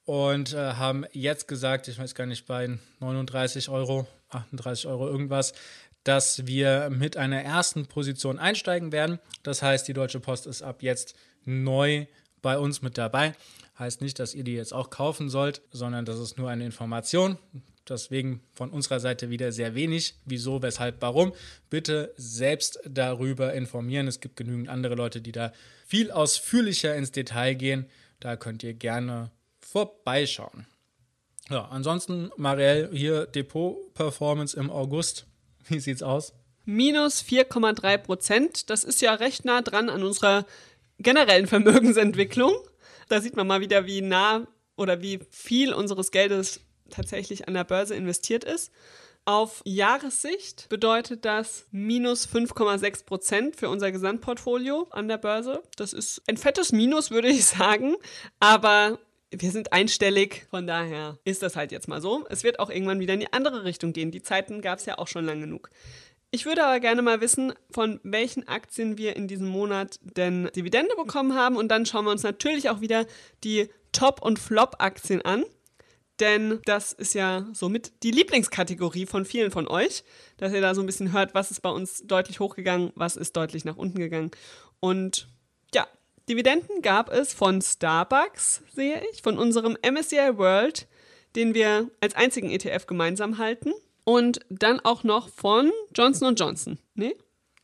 und 0.06 0.54
äh, 0.54 0.74
haben 0.74 1.04
jetzt 1.14 1.48
gesagt, 1.48 1.88
ich 1.88 1.98
weiß 1.98 2.14
gar 2.14 2.28
nicht, 2.28 2.46
bei 2.46 2.78
39 3.00 3.70
Euro, 3.70 4.06
38 4.30 4.86
Euro 4.86 5.08
irgendwas, 5.08 5.54
dass 6.04 6.46
wir 6.46 6.92
mit 6.92 7.18
einer 7.18 7.42
ersten 7.42 7.88
Position 7.88 8.38
einsteigen 8.38 8.92
werden. 8.92 9.18
Das 9.42 9.64
heißt, 9.64 9.88
die 9.88 9.94
Deutsche 9.94 10.20
Post 10.20 10.46
ist 10.46 10.62
ab 10.62 10.84
jetzt 10.84 11.16
neu 11.44 12.06
bei 12.44 12.60
uns 12.60 12.84
mit 12.84 13.00
dabei. 13.00 13.34
Heißt 13.82 14.02
nicht, 14.02 14.20
dass 14.20 14.36
ihr 14.36 14.44
die 14.44 14.54
jetzt 14.54 14.76
auch 14.76 14.92
kaufen 14.92 15.28
sollt, 15.32 15.64
sondern 15.72 16.06
das 16.06 16.20
ist 16.20 16.38
nur 16.38 16.52
eine 16.52 16.66
Information. 16.66 17.40
Deswegen 17.90 18.42
von 18.54 18.70
unserer 18.70 19.00
Seite 19.00 19.32
wieder 19.32 19.52
sehr 19.52 19.74
wenig. 19.74 20.14
Wieso, 20.24 20.62
weshalb, 20.62 21.02
warum? 21.02 21.34
Bitte 21.72 22.14
selbst 22.16 22.80
darüber 22.88 23.54
informieren. 23.54 24.08
Es 24.08 24.20
gibt 24.20 24.36
genügend 24.36 24.70
andere 24.70 24.94
Leute, 24.94 25.20
die 25.20 25.32
da 25.32 25.52
viel 25.88 26.12
ausführlicher 26.12 26.96
ins 26.96 27.12
Detail 27.12 27.56
gehen. 27.56 27.88
Da 28.20 28.36
könnt 28.36 28.62
ihr 28.62 28.76
gerne 28.76 29.32
vorbeischauen. 29.62 30.68
Ja, 31.50 31.66
ansonsten, 31.70 32.30
Marielle, 32.38 32.92
hier 32.94 33.26
Depot-Performance 33.26 34.56
im 34.56 34.70
August. 34.70 35.26
Wie 35.70 35.80
sieht's 35.80 36.04
aus? 36.04 36.34
Minus 36.66 37.24
4,3 37.24 37.98
Prozent. 37.98 38.70
Das 38.70 38.84
ist 38.84 39.02
ja 39.02 39.16
recht 39.16 39.44
nah 39.44 39.64
dran 39.64 39.90
an 39.90 40.04
unserer 40.04 40.46
generellen 41.00 41.48
Vermögensentwicklung. 41.48 42.54
Da 43.12 43.20
sieht 43.20 43.36
man 43.36 43.46
mal 43.46 43.60
wieder, 43.60 43.86
wie 43.86 44.00
nah 44.00 44.48
oder 44.78 45.02
wie 45.02 45.20
viel 45.30 45.74
unseres 45.74 46.12
Geldes 46.12 46.62
tatsächlich 46.90 47.46
an 47.46 47.56
der 47.56 47.66
Börse 47.66 47.94
investiert 47.94 48.46
ist. 48.46 48.72
Auf 49.26 49.62
Jahressicht 49.66 50.70
bedeutet 50.70 51.26
das 51.26 51.68
minus 51.72 52.26
5,6 52.26 53.06
Prozent 53.06 53.56
für 53.58 53.68
unser 53.68 53.92
Gesamtportfolio 53.92 54.88
an 54.92 55.10
der 55.10 55.18
Börse. 55.18 55.62
Das 55.76 55.92
ist 55.92 56.24
ein 56.30 56.38
fettes 56.38 56.72
Minus, 56.72 57.12
würde 57.12 57.28
ich 57.28 57.44
sagen. 57.44 57.98
Aber 58.40 58.98
wir 59.30 59.52
sind 59.52 59.74
einstellig, 59.74 60.48
von 60.50 60.66
daher 60.66 61.20
ist 61.26 61.44
das 61.44 61.58
halt 61.58 61.74
jetzt 61.74 61.90
mal 61.90 62.00
so. 62.02 62.26
Es 62.30 62.46
wird 62.46 62.60
auch 62.60 62.70
irgendwann 62.70 63.02
wieder 63.02 63.14
in 63.14 63.20
die 63.20 63.34
andere 63.34 63.66
Richtung 63.66 63.92
gehen. 63.92 64.12
Die 64.12 64.22
Zeiten 64.22 64.62
gab 64.62 64.80
es 64.80 64.86
ja 64.86 64.98
auch 64.98 65.08
schon 65.08 65.26
lang 65.26 65.42
genug. 65.42 65.70
Ich 66.34 66.46
würde 66.46 66.64
aber 66.64 66.80
gerne 66.80 67.02
mal 67.02 67.20
wissen, 67.20 67.54
von 67.72 68.00
welchen 68.04 68.48
Aktien 68.48 68.98
wir 68.98 69.18
in 69.18 69.28
diesem 69.28 69.48
Monat 69.48 70.00
denn 70.02 70.50
Dividende 70.56 70.96
bekommen 70.96 71.36
haben. 71.36 71.58
Und 71.58 71.68
dann 71.68 71.86
schauen 71.86 72.06
wir 72.06 72.12
uns 72.12 72.24
natürlich 72.24 72.70
auch 72.70 72.80
wieder 72.80 73.06
die 73.44 73.68
Top- 73.92 74.22
und 74.22 74.40
Flop-Aktien 74.40 75.22
an. 75.24 75.44
Denn 76.22 76.60
das 76.66 76.94
ist 76.94 77.16
ja 77.16 77.46
somit 77.52 78.04
die 78.04 78.12
Lieblingskategorie 78.12 79.08
von 79.08 79.26
vielen 79.26 79.52
von 79.52 79.68
euch, 79.68 80.04
dass 80.38 80.54
ihr 80.54 80.62
da 80.62 80.74
so 80.74 80.82
ein 80.82 80.86
bisschen 80.86 81.12
hört, 81.12 81.34
was 81.34 81.52
ist 81.52 81.62
bei 81.62 81.70
uns 81.70 82.04
deutlich 82.06 82.40
hochgegangen, 82.40 82.92
was 82.96 83.18
ist 83.18 83.36
deutlich 83.36 83.66
nach 83.66 83.76
unten 83.76 84.00
gegangen. 84.00 84.32
Und 84.80 85.28
ja, 85.74 85.86
Dividenden 86.30 86.82
gab 86.82 87.10
es 87.12 87.34
von 87.34 87.62
Starbucks, 87.62 88.62
sehe 88.74 89.02
ich, 89.12 89.22
von 89.22 89.38
unserem 89.38 89.76
MSCI 89.84 90.38
World, 90.38 90.88
den 91.36 91.54
wir 91.56 91.90
als 92.00 92.16
einzigen 92.16 92.52
ETF 92.52 92.86
gemeinsam 92.86 93.38
halten. 93.38 93.74
Und 94.04 94.40
dann 94.50 94.80
auch 94.80 95.04
noch 95.04 95.30
von 95.30 95.72
Johnson 95.94 96.36
Johnson. 96.36 96.80
Nee? 96.96 97.16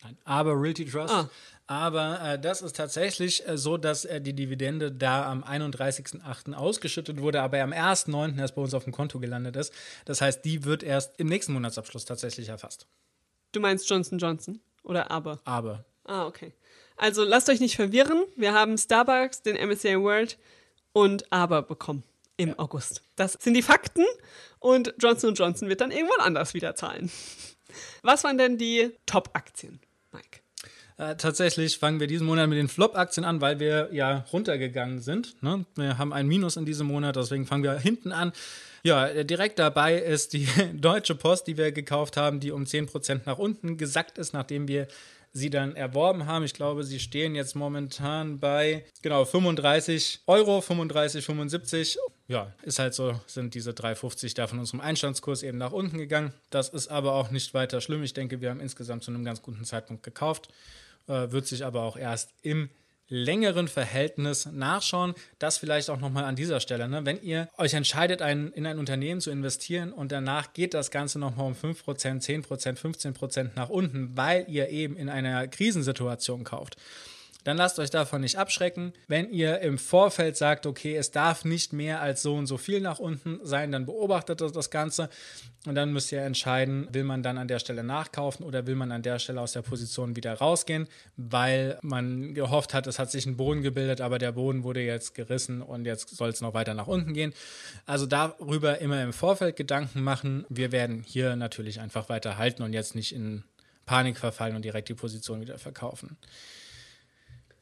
Nein, 0.04 0.18
aber 0.26 0.60
Realty 0.60 0.86
Trust. 0.86 1.14
Ah. 1.14 1.30
Aber 1.70 2.22
äh, 2.22 2.40
das 2.40 2.62
ist 2.62 2.78
tatsächlich 2.78 3.46
äh, 3.46 3.58
so, 3.58 3.76
dass 3.76 4.06
äh, 4.06 4.22
die 4.22 4.34
Dividende 4.34 4.90
da 4.90 5.30
am 5.30 5.44
31.08. 5.44 6.54
ausgeschüttet 6.54 7.20
wurde, 7.20 7.42
aber 7.42 7.62
am 7.62 7.74
1.09. 7.74 8.40
erst 8.40 8.56
bei 8.56 8.62
uns 8.62 8.74
auf 8.74 8.86
dem 8.86 8.94
Konto 8.94 9.20
gelandet 9.20 9.58
ist. 9.58 9.74
Das 10.06 10.22
heißt, 10.22 10.46
die 10.46 10.64
wird 10.64 10.82
erst 10.82 11.20
im 11.20 11.28
nächsten 11.28 11.52
Monatsabschluss 11.52 12.06
tatsächlich 12.06 12.48
erfasst. 12.48 12.88
Du 13.52 13.60
meinst 13.60 13.90
Johnson 13.90 14.18
Johnson 14.18 14.62
oder 14.84 15.12
aber? 15.12 15.42
Aber. 15.44 15.84
Ah, 16.06 16.26
okay. 16.26 16.54
Also 16.96 17.26
lasst 17.26 17.50
euch 17.50 17.60
nicht 17.60 17.76
verwirren. 17.76 18.24
Wir 18.38 18.54
haben 18.54 18.78
Starbucks, 18.78 19.42
den 19.42 19.56
MSCI 19.56 20.00
World 20.00 20.38
und 20.94 21.32
aber 21.34 21.62
bekommen 21.62 22.04
im 22.38 22.50
ja. 22.50 22.60
August. 22.60 23.04
Das 23.16 23.34
sind 23.34 23.54
die 23.54 23.62
Fakten 23.62 24.06
und 24.60 24.94
Johnson 25.00 25.34
Johnson 25.34 25.70
wird 25.70 25.82
dann 25.82 25.92
irgendwann 25.92 26.26
anders 26.26 26.54
wieder 26.54 26.76
zahlen. 26.76 27.12
Was 28.02 28.24
waren 28.24 28.38
denn 28.38 28.58
die 28.58 28.92
Top-Aktien, 29.06 29.80
Mike? 30.12 30.40
Äh, 30.98 31.16
tatsächlich 31.16 31.78
fangen 31.78 32.00
wir 32.00 32.08
diesen 32.08 32.26
Monat 32.26 32.50
mit 32.50 32.58
den 32.58 32.70
Flop-Aktien 32.70 33.24
an, 33.24 33.42
weil 33.42 33.60
wir 33.60 33.90
ja 33.92 34.26
runtergegangen 34.34 35.00
sind. 35.00 35.42
Ne? 35.44 35.66
Wir 35.76 35.98
haben 35.98 36.14
ein 36.14 36.28
Minus 36.28 36.58
in 36.58 36.66
diesem 36.66 36.88
Monat, 36.88 37.16
deswegen 37.16 37.46
fangen 37.46 37.64
wir 37.64 37.78
hinten 37.78 38.12
an. 38.12 38.32
Ja, 38.84 39.24
direkt 39.24 39.60
dabei 39.60 39.96
ist 39.96 40.34
die 40.34 40.48
Deutsche 40.74 41.14
Post, 41.14 41.48
die 41.48 41.58
wir 41.58 41.72
gekauft 41.72 42.18
haben, 42.18 42.40
die 42.40 42.52
um 42.52 42.64
10% 42.64 43.22
nach 43.26 43.38
unten 43.38 43.78
gesackt 43.78 44.18
ist, 44.18 44.34
nachdem 44.34 44.68
wir 44.68 44.88
sie 45.34 45.50
dann 45.50 45.76
erworben 45.76 46.26
haben. 46.26 46.46
Ich 46.46 46.54
glaube, 46.54 46.84
sie 46.84 47.00
stehen 47.00 47.36
jetzt 47.36 47.56
momentan 47.56 48.40
bei 48.40 48.86
genau 49.02 49.26
35 49.26 50.22
Euro, 50.26 50.62
35, 50.62 51.24
75. 51.24 51.98
ja, 52.28 52.52
ist 52.64 52.80
halt 52.80 52.94
so, 52.94 53.20
sind 53.26 53.54
diese 53.54 53.72
3,50 53.72 54.36
da 54.36 54.48
von 54.48 54.60
unserem 54.60 54.82
Einstandskurs 54.82 55.44
eben 55.44 55.58
nach 55.58 55.72
unten 55.72 55.98
gegangen. 55.98 56.34
Das 56.50 56.70
ist 56.70 56.90
aber 56.90 57.14
auch 57.14 57.32
nicht 57.32 57.54
weiter 57.54 57.80
schlimm. 57.80 58.04
Ich 58.04 58.14
denke, 58.14 58.42
wir 58.42 58.50
haben 58.50 58.60
insgesamt 58.60 59.04
zu 59.04 59.12
einem 59.12 59.24
ganz 59.24 59.42
guten 59.42 59.64
Zeitpunkt 59.64 60.04
gekauft. 60.04 60.50
Äh, 61.08 61.32
wird 61.32 61.48
sich 61.48 61.64
aber 61.64 61.84
auch 61.84 61.96
erst 61.96 62.34
im 62.42 62.70
längeren 63.08 63.70
Verhältnis 63.70 64.46
nachschauen. 64.46 65.14
Das 65.40 65.58
vielleicht 65.58 65.90
auch 65.90 66.00
nochmal 66.00 66.26
an 66.26 66.36
dieser 66.36 66.60
Stelle. 66.60 66.90
Ne? 66.90 67.06
Wenn 67.06 67.22
ihr 67.22 67.48
euch 67.58 67.74
entscheidet, 67.74 68.22
ein, 68.22 68.52
in 68.52 68.66
ein 68.66 68.78
Unternehmen 68.78 69.22
zu 69.22 69.32
investieren 69.32 69.94
und 69.94 70.12
danach 70.12 70.52
geht 70.52 70.74
das 70.74 70.92
Ganze 70.92 71.20
nochmal 71.20 71.48
um 71.48 71.54
5%, 71.54 71.86
10%, 71.86 72.78
15% 72.78 73.52
nach 73.56 73.70
unten, 73.70 74.18
weil 74.18 74.46
ihr 74.50 74.68
eben 74.68 74.98
in 74.98 75.08
einer 75.08 75.48
Krisensituation 75.48 76.44
kauft 76.44 76.76
dann 77.48 77.56
lasst 77.56 77.80
euch 77.80 77.90
davon 77.90 78.20
nicht 78.20 78.38
abschrecken. 78.38 78.92
Wenn 79.08 79.32
ihr 79.32 79.62
im 79.62 79.78
Vorfeld 79.78 80.36
sagt, 80.36 80.66
okay, 80.66 80.98
es 80.98 81.12
darf 81.12 81.46
nicht 81.46 81.72
mehr 81.72 82.02
als 82.02 82.22
so 82.22 82.36
und 82.36 82.46
so 82.46 82.58
viel 82.58 82.82
nach 82.82 83.00
unten 83.00 83.40
sein, 83.42 83.72
dann 83.72 83.86
beobachtet 83.86 84.42
das 84.42 84.70
Ganze 84.70 85.10
und 85.66 85.76
dann 85.76 85.94
müsst 85.94 86.12
ihr 86.12 86.24
entscheiden, 86.24 86.90
will 86.92 87.06
man 87.06 87.24
dann 87.24 87.38
an 87.38 87.48
der 87.48 87.60
Stelle 87.60 87.86
nachkaufen 87.86 88.46
oder 88.46 88.68
will 88.68 88.76
man 88.76 88.92
an 88.92 89.02
der 89.02 89.18
Stelle 89.20 89.40
aus 89.40 89.54
der 89.54 89.62
Position 89.62 90.18
wieder 90.18 90.34
rausgehen, 90.34 90.90
weil 91.16 91.80
man 91.82 92.34
gehofft 92.34 92.74
hat, 92.74 92.86
es 92.86 93.00
hat 93.00 93.12
sich 93.12 93.26
ein 93.26 93.38
Boden 93.38 93.62
gebildet, 93.62 94.02
aber 94.02 94.20
der 94.20 94.34
Boden 94.34 94.66
wurde 94.66 94.82
jetzt 94.82 95.16
gerissen 95.16 95.62
und 95.62 95.86
jetzt 95.86 96.18
soll 96.18 96.32
es 96.32 96.42
noch 96.42 96.54
weiter 96.54 96.74
nach 96.74 96.88
unten 96.88 97.14
gehen. 97.14 97.34
Also 97.86 98.08
darüber 98.08 98.80
immer 98.80 99.02
im 99.02 99.14
Vorfeld 99.14 99.56
Gedanken 99.56 100.04
machen. 100.04 100.46
Wir 100.50 100.74
werden 100.74 101.02
hier 101.08 101.38
natürlich 101.38 101.80
einfach 101.80 102.10
weiter 102.10 102.38
halten 102.38 102.64
und 102.64 102.74
jetzt 102.74 102.94
nicht 102.94 103.16
in 103.16 103.46
Panik 103.86 104.18
verfallen 104.18 104.58
und 104.58 104.66
direkt 104.66 104.90
die 104.90 104.96
Position 104.96 105.40
wieder 105.40 105.58
verkaufen. 105.58 106.18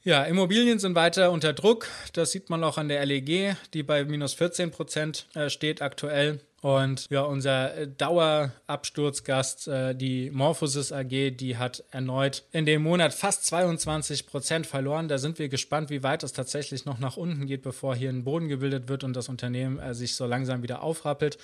Ja, 0.06 0.22
Immobilien 0.22 0.78
sind 0.78 0.94
weiter 0.94 1.32
unter 1.32 1.52
Druck. 1.52 1.88
Das 2.12 2.30
sieht 2.30 2.48
man 2.48 2.62
auch 2.62 2.78
an 2.78 2.86
der 2.86 3.04
LEG, 3.04 3.56
die 3.74 3.82
bei 3.82 4.04
minus 4.04 4.34
14 4.34 4.70
Prozent 4.70 5.26
äh, 5.34 5.50
steht 5.50 5.82
aktuell. 5.82 6.38
Und 6.60 7.10
ja, 7.10 7.22
unser 7.22 7.76
äh, 7.76 7.88
Dauerabsturzgast, 7.88 9.66
äh, 9.66 9.96
die 9.96 10.30
Morphosis 10.30 10.92
AG, 10.92 11.32
die 11.32 11.56
hat 11.56 11.82
erneut 11.90 12.44
in 12.52 12.66
dem 12.66 12.84
Monat 12.84 13.14
fast 13.14 13.46
22 13.46 14.28
Prozent 14.28 14.68
verloren. 14.68 15.08
Da 15.08 15.18
sind 15.18 15.40
wir 15.40 15.48
gespannt, 15.48 15.90
wie 15.90 16.04
weit 16.04 16.22
es 16.22 16.32
tatsächlich 16.32 16.84
noch 16.84 17.00
nach 17.00 17.16
unten 17.16 17.46
geht, 17.46 17.62
bevor 17.62 17.96
hier 17.96 18.10
ein 18.10 18.22
Boden 18.22 18.46
gebildet 18.46 18.88
wird 18.88 19.02
und 19.02 19.16
das 19.16 19.28
Unternehmen 19.28 19.92
sich 19.92 20.14
so 20.14 20.24
langsam 20.26 20.62
wieder 20.62 20.84
aufrappelt. 20.84 21.36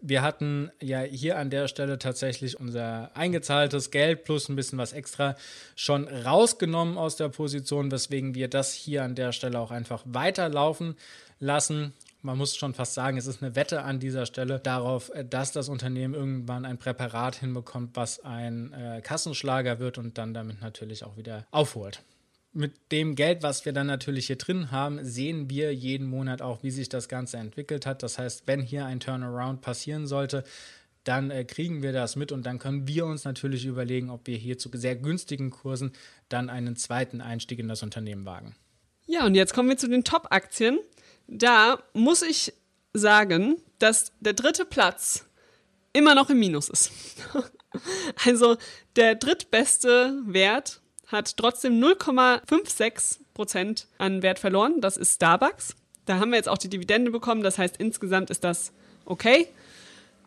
Wir 0.00 0.22
hatten 0.22 0.70
ja 0.80 1.00
hier 1.00 1.38
an 1.38 1.50
der 1.50 1.66
Stelle 1.66 1.98
tatsächlich 1.98 2.58
unser 2.60 3.10
eingezahltes 3.16 3.90
Geld 3.90 4.22
plus 4.22 4.48
ein 4.48 4.54
bisschen 4.54 4.78
was 4.78 4.92
extra 4.92 5.34
schon 5.74 6.06
rausgenommen 6.06 6.96
aus 6.96 7.16
der 7.16 7.28
Position, 7.30 7.90
weswegen 7.90 8.34
wir 8.34 8.48
das 8.48 8.72
hier 8.72 9.02
an 9.02 9.16
der 9.16 9.32
Stelle 9.32 9.58
auch 9.58 9.72
einfach 9.72 10.04
weiterlaufen 10.06 10.94
lassen. 11.40 11.94
Man 12.22 12.38
muss 12.38 12.56
schon 12.56 12.74
fast 12.74 12.94
sagen, 12.94 13.16
es 13.16 13.26
ist 13.26 13.42
eine 13.42 13.56
Wette 13.56 13.82
an 13.82 13.98
dieser 13.98 14.26
Stelle 14.26 14.60
darauf, 14.60 15.10
dass 15.28 15.50
das 15.50 15.68
Unternehmen 15.68 16.14
irgendwann 16.14 16.64
ein 16.64 16.78
Präparat 16.78 17.36
hinbekommt, 17.36 17.96
was 17.96 18.24
ein 18.24 18.72
äh, 18.72 19.00
Kassenschlager 19.02 19.80
wird 19.80 19.98
und 19.98 20.16
dann 20.16 20.32
damit 20.32 20.60
natürlich 20.60 21.04
auch 21.04 21.16
wieder 21.16 21.46
aufholt 21.50 22.02
mit 22.52 22.92
dem 22.92 23.14
Geld, 23.14 23.42
was 23.42 23.64
wir 23.64 23.72
dann 23.72 23.86
natürlich 23.86 24.26
hier 24.26 24.36
drin 24.36 24.70
haben, 24.70 25.04
sehen 25.04 25.50
wir 25.50 25.74
jeden 25.74 26.06
Monat 26.06 26.42
auch, 26.42 26.62
wie 26.62 26.70
sich 26.70 26.88
das 26.88 27.08
Ganze 27.08 27.36
entwickelt 27.36 27.86
hat. 27.86 28.02
Das 28.02 28.18
heißt, 28.18 28.44
wenn 28.46 28.62
hier 28.62 28.86
ein 28.86 29.00
Turnaround 29.00 29.60
passieren 29.60 30.06
sollte, 30.06 30.44
dann 31.04 31.30
äh, 31.30 31.44
kriegen 31.44 31.82
wir 31.82 31.92
das 31.92 32.16
mit 32.16 32.32
und 32.32 32.44
dann 32.44 32.58
können 32.58 32.86
wir 32.86 33.06
uns 33.06 33.24
natürlich 33.24 33.64
überlegen, 33.64 34.10
ob 34.10 34.26
wir 34.26 34.36
hier 34.36 34.58
zu 34.58 34.70
sehr 34.74 34.96
günstigen 34.96 35.50
Kursen 35.50 35.92
dann 36.28 36.50
einen 36.50 36.76
zweiten 36.76 37.20
Einstieg 37.20 37.58
in 37.58 37.68
das 37.68 37.82
Unternehmen 37.82 38.24
wagen. 38.24 38.54
Ja, 39.06 39.24
und 39.24 39.34
jetzt 39.34 39.54
kommen 39.54 39.68
wir 39.68 39.78
zu 39.78 39.88
den 39.88 40.04
Top-Aktien. 40.04 40.78
Da 41.26 41.82
muss 41.94 42.22
ich 42.22 42.52
sagen, 42.92 43.56
dass 43.78 44.12
der 44.20 44.34
dritte 44.34 44.64
Platz 44.64 45.24
immer 45.92 46.14
noch 46.14 46.28
im 46.28 46.38
Minus 46.38 46.68
ist. 46.68 46.92
also 48.24 48.56
der 48.96 49.14
drittbeste 49.14 50.22
Wert 50.26 50.82
hat 51.08 51.36
trotzdem 51.36 51.82
0,56 51.82 53.18
Prozent 53.34 53.86
an 53.98 54.22
Wert 54.22 54.38
verloren. 54.38 54.80
Das 54.80 54.96
ist 54.96 55.16
Starbucks. 55.16 55.74
Da 56.06 56.18
haben 56.18 56.30
wir 56.30 56.36
jetzt 56.36 56.48
auch 56.48 56.58
die 56.58 56.68
Dividende 56.68 57.10
bekommen. 57.10 57.42
Das 57.42 57.58
heißt, 57.58 57.76
insgesamt 57.78 58.30
ist 58.30 58.44
das 58.44 58.72
okay. 59.04 59.48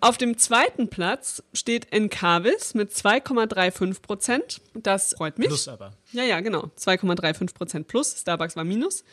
Auf 0.04 0.18
dem 0.18 0.38
zweiten 0.40 0.90
Platz 0.90 1.44
steht 1.54 1.94
Encarvis 1.94 2.74
mit 2.74 2.92
2,35 2.92 4.02
Prozent. 4.02 4.62
Das 4.74 5.14
freut 5.16 5.38
mich. 5.38 5.50
Plus 5.50 5.68
aber. 5.68 5.94
Ja, 6.12 6.24
ja, 6.24 6.40
genau. 6.40 6.72
2,35 6.80 7.54
Prozent 7.54 7.88
plus. 7.88 8.20
Starbucks 8.20 8.56
war 8.56 8.64
minus. 8.64 9.04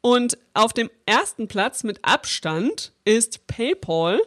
Und 0.00 0.38
auf 0.54 0.72
dem 0.72 0.90
ersten 1.04 1.48
Platz 1.48 1.82
mit 1.82 1.98
Abstand 2.02 2.92
ist 3.04 3.46
PayPal. 3.46 4.20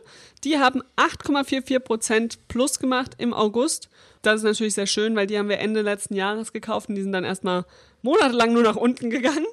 Die 0.44 0.58
haben 0.60 0.82
8,44 0.98 1.80
Prozent 1.80 2.48
plus 2.48 2.80
gemacht 2.80 3.14
im 3.18 3.34
August 3.34 3.90
das 4.22 4.38
ist 4.38 4.44
natürlich 4.44 4.74
sehr 4.74 4.88
schön, 4.88 5.16
weil 5.16 5.28
die 5.28 5.38
haben 5.38 5.50
wir 5.50 5.60
Ende 5.60 5.82
letzten 5.82 6.16
Jahres 6.16 6.52
gekauft 6.52 6.90
und 6.90 6.96
die 6.96 7.02
sind 7.02 7.14
dann 7.14 7.24
erstmal 7.24 7.66
monatelang 8.02 8.54
nur 8.54 8.64
nach 8.64 8.76
unten 8.76 9.10
gegangen. 9.10 9.46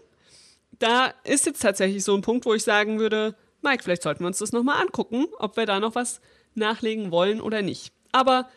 Da 0.79 1.15
ist 1.25 1.47
jetzt 1.47 1.63
tatsächlich 1.63 2.05
so 2.05 2.15
ein 2.15 2.23
Punkt, 2.23 2.45
wo 2.45 2.55
ich 2.55 2.65
sagen 2.65 2.99
würde, 2.99 3.35
Mike, 3.63 3.83
vielleicht 3.83 4.03
sollten 4.03 4.21
wir 4.21 4.27
uns 4.27 4.39
das 4.39 4.53
nochmal 4.53 4.83
angucken, 4.83 5.27
ob 5.39 5.57
wir 5.57 5.67
da 5.67 5.81
noch 5.81 5.95
was 5.95 6.21
nachlegen 6.55 7.11
wollen 7.11 7.41
oder 7.41 7.63
nicht. 7.63 7.93
Aber 8.13 8.49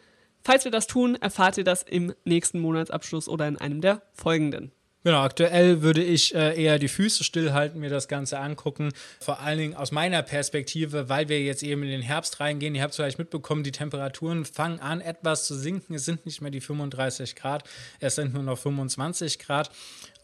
falls 0.41 0.65
wir 0.65 0.71
das 0.71 0.87
tun, 0.87 1.15
erfahrt 1.15 1.57
ihr 1.57 1.63
das 1.63 1.83
im 1.83 2.13
nächsten 2.25 2.59
Monatsabschluss 2.59 3.29
oder 3.29 3.47
in 3.47 3.57
einem 3.57 3.81
der 3.81 4.01
folgenden. 4.13 4.71
Genau, 5.05 5.21
aktuell 5.21 5.81
würde 5.81 6.03
ich 6.03 6.35
äh, 6.35 6.61
eher 6.61 6.77
die 6.77 6.89
Füße 6.89 7.23
stillhalten, 7.23 7.79
mir 7.79 7.89
das 7.89 8.09
Ganze 8.09 8.37
angucken. 8.37 8.91
Vor 9.21 9.39
allen 9.39 9.57
Dingen 9.57 9.73
aus 9.73 9.93
meiner 9.93 10.21
Perspektive, 10.23 11.07
weil 11.07 11.29
wir 11.29 11.41
jetzt 11.41 11.63
eben 11.63 11.83
in 11.83 11.89
den 11.89 12.01
Herbst 12.01 12.41
reingehen. 12.41 12.75
Ihr 12.75 12.81
habt 12.81 12.91
es 12.91 12.97
vielleicht 12.97 13.17
mitbekommen, 13.17 13.63
die 13.63 13.71
Temperaturen 13.71 14.43
fangen 14.43 14.81
an 14.81 14.99
etwas 14.99 15.45
zu 15.45 15.55
sinken. 15.55 15.93
Es 15.93 16.03
sind 16.03 16.25
nicht 16.25 16.41
mehr 16.41 16.51
die 16.51 16.59
35 16.59 17.37
Grad, 17.37 17.63
es 18.01 18.15
sind 18.15 18.33
nur 18.33 18.43
noch 18.43 18.57
25 18.57 19.39
Grad. 19.39 19.71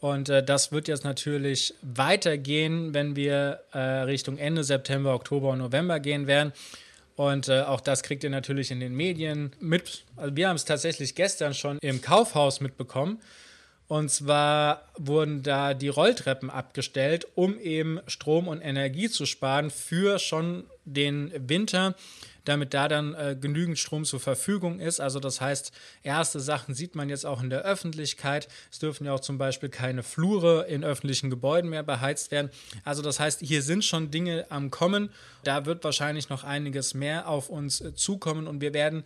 Und 0.00 0.28
äh, 0.28 0.44
das 0.44 0.72
wird 0.72 0.88
jetzt 0.88 1.04
natürlich 1.04 1.72
weitergehen, 1.80 2.92
wenn 2.92 3.16
wir 3.16 3.60
äh, 3.72 3.78
Richtung 3.78 4.36
Ende 4.36 4.62
September, 4.62 5.14
Oktober 5.14 5.52
und 5.52 5.58
November 5.58 6.00
gehen 6.00 6.26
werden. 6.26 6.52
Und 7.14 7.48
äh, 7.48 7.62
auch 7.62 7.80
das 7.80 8.02
kriegt 8.02 8.24
ihr 8.24 8.30
natürlich 8.30 8.70
in 8.70 8.80
den 8.80 8.94
Medien 8.94 9.52
mit. 9.58 10.04
Also 10.16 10.36
wir 10.36 10.50
haben 10.50 10.56
es 10.56 10.66
tatsächlich 10.66 11.14
gestern 11.14 11.54
schon 11.54 11.78
im 11.78 12.02
Kaufhaus 12.02 12.60
mitbekommen. 12.60 13.20
Und 13.88 14.10
zwar 14.10 14.82
wurden 14.96 15.42
da 15.42 15.74
die 15.74 15.88
Rolltreppen 15.88 16.50
abgestellt, 16.50 17.26
um 17.34 17.58
eben 17.58 18.00
Strom 18.08 18.48
und 18.48 18.60
Energie 18.60 19.08
zu 19.08 19.26
sparen 19.26 19.70
für 19.70 20.18
schon 20.18 20.64
den 20.84 21.32
Winter, 21.48 21.94
damit 22.44 22.74
da 22.74 22.88
dann 22.88 23.14
äh, 23.14 23.36
genügend 23.38 23.78
Strom 23.78 24.04
zur 24.04 24.20
Verfügung 24.20 24.80
ist. 24.80 25.00
Also 25.00 25.20
das 25.20 25.40
heißt, 25.40 25.72
erste 26.02 26.40
Sachen 26.40 26.74
sieht 26.74 26.94
man 26.94 27.08
jetzt 27.08 27.26
auch 27.26 27.42
in 27.42 27.50
der 27.50 27.62
Öffentlichkeit. 27.62 28.48
Es 28.70 28.78
dürfen 28.78 29.04
ja 29.04 29.12
auch 29.12 29.20
zum 29.20 29.38
Beispiel 29.38 29.68
keine 29.68 30.02
Flure 30.02 30.66
in 30.68 30.84
öffentlichen 30.84 31.30
Gebäuden 31.30 31.70
mehr 31.70 31.82
beheizt 31.82 32.30
werden. 32.30 32.50
Also 32.84 33.02
das 33.02 33.20
heißt, 33.20 33.40
hier 33.40 33.62
sind 33.62 33.84
schon 33.84 34.10
Dinge 34.10 34.46
am 34.48 34.70
Kommen. 34.70 35.10
Da 35.44 35.66
wird 35.66 35.84
wahrscheinlich 35.84 36.28
noch 36.28 36.44
einiges 36.44 36.94
mehr 36.94 37.28
auf 37.28 37.50
uns 37.50 37.80
äh, 37.80 37.94
zukommen 37.94 38.46
und 38.46 38.60
wir 38.60 38.74
werden 38.74 39.04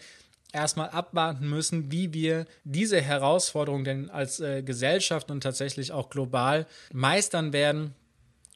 erstmal 0.52 0.90
abwarten 0.90 1.48
müssen, 1.48 1.92
wie 1.92 2.12
wir 2.12 2.46
diese 2.64 3.00
Herausforderung 3.00 3.84
denn 3.84 4.10
als 4.10 4.40
äh, 4.40 4.62
Gesellschaft 4.62 5.30
und 5.30 5.42
tatsächlich 5.42 5.92
auch 5.92 6.10
global 6.10 6.66
meistern 6.92 7.52
werden. 7.52 7.94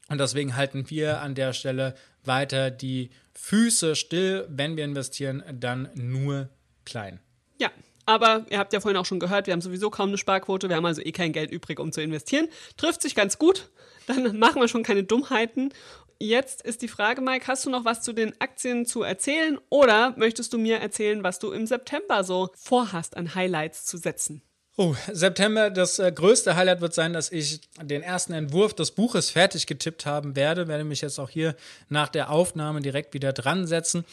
Und 0.08 0.18
deswegen 0.18 0.56
halten 0.56 0.90
wir 0.90 1.20
an 1.20 1.34
der 1.34 1.52
Stelle 1.52 1.94
weiter 2.24 2.70
die 2.70 3.10
Füße 3.34 3.96
still. 3.96 4.46
Wenn 4.48 4.76
wir 4.76 4.84
investieren, 4.84 5.42
dann 5.52 5.88
nur 5.94 6.48
klein. 6.84 7.20
Ja, 7.58 7.70
aber 8.06 8.44
ihr 8.50 8.58
habt 8.58 8.72
ja 8.72 8.80
vorhin 8.80 8.98
auch 8.98 9.06
schon 9.06 9.20
gehört, 9.20 9.46
wir 9.46 9.52
haben 9.52 9.60
sowieso 9.60 9.90
kaum 9.90 10.08
eine 10.08 10.18
Sparquote, 10.18 10.68
wir 10.68 10.76
haben 10.76 10.84
also 10.84 11.00
eh 11.00 11.12
kein 11.12 11.32
Geld 11.32 11.50
übrig, 11.50 11.80
um 11.80 11.92
zu 11.92 12.02
investieren. 12.02 12.48
Trifft 12.76 13.02
sich 13.02 13.14
ganz 13.14 13.38
gut, 13.38 13.70
dann 14.06 14.38
machen 14.38 14.60
wir 14.60 14.68
schon 14.68 14.82
keine 14.82 15.04
Dummheiten 15.04 15.72
Jetzt 16.18 16.62
ist 16.62 16.82
die 16.82 16.88
Frage, 16.88 17.20
Mike, 17.20 17.46
hast 17.48 17.66
du 17.66 17.70
noch 17.70 17.84
was 17.84 18.02
zu 18.02 18.12
den 18.12 18.40
Aktien 18.40 18.86
zu 18.86 19.02
erzählen 19.02 19.58
oder 19.68 20.14
möchtest 20.16 20.52
du 20.52 20.58
mir 20.58 20.78
erzählen, 20.78 21.22
was 21.22 21.38
du 21.38 21.52
im 21.52 21.66
September 21.66 22.24
so 22.24 22.50
vorhast 22.54 23.16
an 23.16 23.34
Highlights 23.34 23.84
zu 23.84 23.96
setzen? 23.96 24.42
Oh, 24.76 24.96
September, 25.12 25.70
das 25.70 26.00
äh, 26.00 26.10
größte 26.10 26.56
Highlight 26.56 26.80
wird 26.80 26.94
sein, 26.94 27.12
dass 27.12 27.30
ich 27.30 27.60
den 27.80 28.02
ersten 28.02 28.32
Entwurf 28.32 28.74
des 28.74 28.90
Buches 28.90 29.30
fertig 29.30 29.68
getippt 29.68 30.04
haben 30.04 30.34
werde. 30.34 30.66
Werde 30.66 30.82
mich 30.82 31.00
jetzt 31.00 31.20
auch 31.20 31.30
hier 31.30 31.54
nach 31.88 32.08
der 32.08 32.30
Aufnahme 32.30 32.80
direkt 32.80 33.14
wieder 33.14 33.32
dran 33.32 33.68
setzen. 33.68 34.04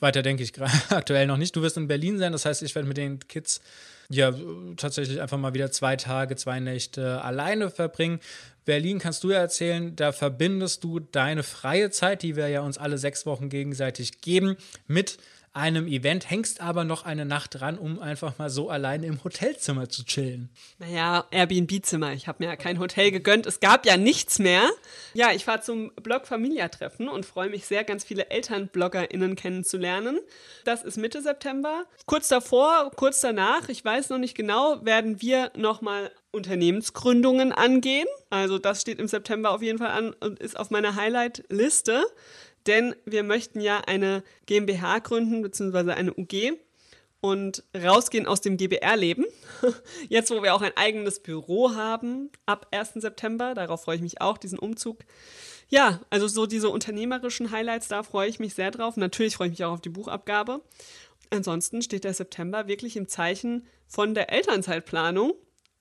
Weiter 0.00 0.22
denke 0.22 0.42
ich 0.42 0.52
aktuell 0.90 1.28
noch 1.28 1.36
nicht. 1.36 1.54
Du 1.54 1.62
wirst 1.62 1.76
in 1.76 1.86
Berlin 1.86 2.18
sein, 2.18 2.32
das 2.32 2.44
heißt, 2.44 2.62
ich 2.62 2.74
werde 2.74 2.88
mit 2.88 2.96
den 2.96 3.20
Kids 3.28 3.60
ja 4.10 4.34
tatsächlich 4.76 5.20
einfach 5.20 5.38
mal 5.38 5.54
wieder 5.54 5.70
zwei 5.70 5.96
Tage, 5.96 6.36
zwei 6.36 6.60
Nächte 6.60 7.22
alleine 7.22 7.70
verbringen. 7.70 8.20
Berlin 8.64 8.98
kannst 8.98 9.24
du 9.24 9.30
ja 9.30 9.38
erzählen, 9.38 9.96
da 9.96 10.12
verbindest 10.12 10.84
du 10.84 10.98
deine 11.00 11.42
freie 11.42 11.90
Zeit, 11.90 12.22
die 12.22 12.36
wir 12.36 12.48
ja 12.48 12.60
uns 12.60 12.76
alle 12.76 12.98
sechs 12.98 13.24
Wochen 13.24 13.48
gegenseitig 13.48 14.20
geben, 14.20 14.56
mit 14.86 15.18
einem 15.52 15.88
Event, 15.88 16.30
hängst 16.30 16.60
aber 16.60 16.84
noch 16.84 17.04
eine 17.04 17.24
Nacht 17.24 17.60
dran, 17.60 17.76
um 17.76 17.98
einfach 17.98 18.38
mal 18.38 18.50
so 18.50 18.70
alleine 18.70 19.06
im 19.06 19.22
Hotelzimmer 19.24 19.88
zu 19.88 20.04
chillen. 20.04 20.48
Naja, 20.78 21.26
Airbnb-Zimmer. 21.32 22.12
Ich 22.12 22.28
habe 22.28 22.44
mir 22.44 22.50
ja 22.50 22.56
kein 22.56 22.78
Hotel 22.78 23.10
gegönnt. 23.10 23.46
Es 23.46 23.58
gab 23.58 23.84
ja 23.84 23.96
nichts 23.96 24.38
mehr. 24.38 24.62
Ja, 25.12 25.32
ich 25.32 25.44
fahre 25.44 25.60
zum 25.60 25.90
Blog 25.96 26.26
Familia-Treffen 26.26 27.08
und 27.08 27.26
freue 27.26 27.50
mich 27.50 27.66
sehr, 27.66 27.82
ganz 27.82 28.04
viele 28.04 28.30
Elternbloggerinnen 28.30 29.34
kennenzulernen. 29.34 30.20
Das 30.64 30.84
ist 30.84 30.96
Mitte 30.96 31.20
September. 31.20 31.84
Kurz 32.06 32.28
davor, 32.28 32.92
kurz 32.94 33.20
danach, 33.20 33.68
ich 33.68 33.84
weiß 33.84 34.10
noch 34.10 34.18
nicht 34.18 34.36
genau, 34.36 34.84
werden 34.84 35.20
wir 35.20 35.50
nochmal 35.56 36.12
Unternehmensgründungen 36.32 37.52
angehen. 37.52 38.06
Also 38.30 38.58
das 38.58 38.80
steht 38.80 39.00
im 39.00 39.08
September 39.08 39.50
auf 39.50 39.62
jeden 39.62 39.78
Fall 39.78 39.90
an 39.90 40.12
und 40.20 40.38
ist 40.38 40.56
auf 40.58 40.70
meiner 40.70 40.94
Highlight-Liste. 40.94 42.04
Denn 42.66 42.94
wir 43.04 43.22
möchten 43.22 43.60
ja 43.60 43.80
eine 43.86 44.22
GmbH 44.46 44.98
gründen, 44.98 45.42
beziehungsweise 45.42 45.94
eine 45.94 46.12
UG 46.14 46.58
und 47.20 47.64
rausgehen 47.76 48.26
aus 48.26 48.40
dem 48.40 48.56
GBR-Leben. 48.56 49.26
Jetzt, 50.08 50.30
wo 50.30 50.42
wir 50.42 50.54
auch 50.54 50.62
ein 50.62 50.76
eigenes 50.76 51.20
Büro 51.20 51.74
haben, 51.74 52.30
ab 52.46 52.66
1. 52.70 52.94
September, 52.94 53.54
darauf 53.54 53.82
freue 53.82 53.96
ich 53.96 54.02
mich 54.02 54.20
auch, 54.20 54.38
diesen 54.38 54.58
Umzug. 54.58 55.00
Ja, 55.68 56.00
also 56.10 56.26
so 56.26 56.46
diese 56.46 56.68
unternehmerischen 56.68 57.50
Highlights, 57.50 57.88
da 57.88 58.02
freue 58.02 58.28
ich 58.28 58.40
mich 58.40 58.54
sehr 58.54 58.70
drauf. 58.70 58.96
Natürlich 58.96 59.36
freue 59.36 59.48
ich 59.48 59.52
mich 59.52 59.64
auch 59.64 59.74
auf 59.74 59.80
die 59.80 59.90
Buchabgabe. 59.90 60.62
Ansonsten 61.30 61.80
steht 61.82 62.04
der 62.04 62.14
September 62.14 62.66
wirklich 62.66 62.96
im 62.96 63.06
Zeichen 63.06 63.66
von 63.86 64.14
der 64.14 64.32
Elternzeitplanung, 64.32 65.34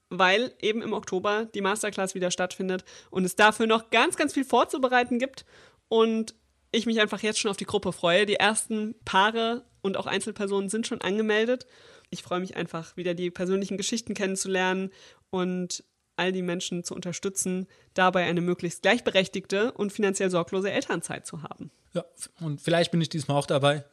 weil 0.10 0.54
eben 0.62 0.82
im 0.82 0.94
Oktober 0.94 1.46
die 1.54 1.62
Masterclass 1.62 2.14
wieder 2.14 2.30
stattfindet 2.30 2.84
und 3.10 3.26
es 3.26 3.36
dafür 3.36 3.66
noch 3.66 3.90
ganz, 3.90 4.16
ganz 4.16 4.34
viel 4.34 4.46
vorzubereiten 4.46 5.18
gibt. 5.18 5.46
Und 5.88 6.36
ich 6.72 6.86
mich 6.86 7.00
einfach 7.00 7.22
jetzt 7.22 7.40
schon 7.40 7.52
auf 7.52 7.58
die 7.58 7.66
Gruppe 7.66 7.92
freue. 7.92 8.26
Die 8.26 8.36
ersten 8.36 8.96
Paare 9.06 9.66
und 9.82 9.98
auch 9.98 10.06
Einzelpersonen 10.06 10.70
sind 10.70 10.88
schon 10.88 11.02
angemeldet. 11.02 11.66
Ich 12.10 12.24
freue 12.24 12.40
mich 12.40 12.56
einfach, 12.56 12.98
wieder 12.98 13.14
die 13.14 13.32
persönlichen 13.32 13.78
Geschichten 13.78 14.14
kennenzulernen 14.14 14.92
und 15.30 15.84
all 16.20 16.32
die 16.32 16.44
Menschen 16.44 16.84
zu 16.84 16.94
unterstützen, 16.94 17.68
dabei 17.94 18.26
eine 18.26 18.42
möglichst 18.42 18.84
gleichberechtigte 18.84 19.72
und 19.72 19.92
finanziell 19.92 20.30
sorglose 20.30 20.72
Elternzeit 20.72 21.26
zu 21.26 21.42
haben. 21.44 21.72
Ja, 21.94 22.06
und 22.40 22.62
vielleicht 22.62 22.92
bin 22.92 23.02
ich 23.02 23.10
diesmal 23.10 23.38
auch 23.38 23.48
dabei. 23.48 23.84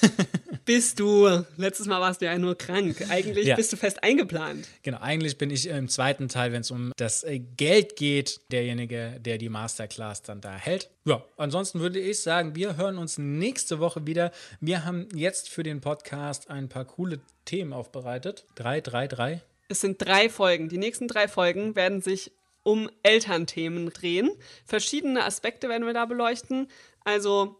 bist 0.64 1.00
du. 1.00 1.44
Letztes 1.56 1.86
Mal 1.88 2.00
warst 2.00 2.20
du 2.20 2.26
ja 2.26 2.38
nur 2.38 2.56
krank. 2.56 3.04
Eigentlich 3.08 3.46
ja. 3.46 3.56
bist 3.56 3.72
du 3.72 3.76
fest 3.76 4.04
eingeplant. 4.04 4.68
Genau, 4.84 4.98
eigentlich 5.00 5.36
bin 5.36 5.50
ich 5.50 5.66
im 5.66 5.88
zweiten 5.88 6.28
Teil, 6.28 6.52
wenn 6.52 6.60
es 6.60 6.70
um 6.70 6.92
das 6.96 7.24
äh, 7.24 7.40
Geld 7.40 7.96
geht, 7.96 8.40
derjenige, 8.52 9.18
der 9.20 9.38
die 9.38 9.48
Masterclass 9.48 10.22
dann 10.22 10.40
da 10.40 10.54
hält. 10.54 10.90
Ja, 11.04 11.24
ansonsten 11.36 11.80
würde 11.80 11.98
ich 11.98 12.22
sagen, 12.22 12.54
wir 12.54 12.76
hören 12.76 12.98
uns 12.98 13.18
nächste 13.18 13.80
Woche 13.80 14.06
wieder. 14.06 14.30
Wir 14.60 14.84
haben 14.84 15.08
jetzt 15.12 15.48
für 15.48 15.64
den 15.64 15.80
Podcast 15.80 16.50
ein 16.50 16.68
paar 16.68 16.84
coole 16.84 17.20
Themen 17.46 17.72
aufbereitet. 17.72 18.44
Drei, 18.54 18.80
drei, 18.80 19.08
drei. 19.08 19.42
Es 19.70 19.80
sind 19.80 20.04
drei 20.04 20.28
Folgen. 20.28 20.68
Die 20.68 20.78
nächsten 20.78 21.06
drei 21.06 21.28
Folgen 21.28 21.76
werden 21.76 22.02
sich 22.02 22.32
um 22.64 22.90
Elternthemen 23.04 23.90
drehen. 23.90 24.28
Verschiedene 24.66 25.24
Aspekte 25.24 25.68
werden 25.68 25.86
wir 25.86 25.94
da 25.94 26.06
beleuchten. 26.06 26.66
Also 27.04 27.56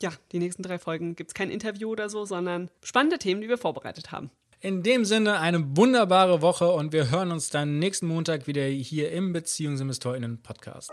ja, 0.00 0.10
die 0.32 0.38
nächsten 0.38 0.62
drei 0.62 0.78
Folgen 0.78 1.16
gibt 1.16 1.30
es 1.30 1.34
kein 1.34 1.50
Interview 1.50 1.90
oder 1.90 2.08
so, 2.08 2.24
sondern 2.24 2.70
spannende 2.82 3.18
Themen, 3.18 3.42
die 3.42 3.48
wir 3.50 3.58
vorbereitet 3.58 4.10
haben. 4.10 4.30
In 4.60 4.82
dem 4.82 5.04
Sinne 5.04 5.38
eine 5.38 5.76
wunderbare 5.76 6.40
Woche 6.40 6.70
und 6.70 6.94
wir 6.94 7.10
hören 7.10 7.30
uns 7.30 7.50
dann 7.50 7.78
nächsten 7.78 8.06
Montag 8.06 8.46
wieder 8.46 8.64
hier 8.64 9.12
im 9.12 9.34
Beziehungsinvestorinnen 9.34 10.42
Podcast. 10.42 10.92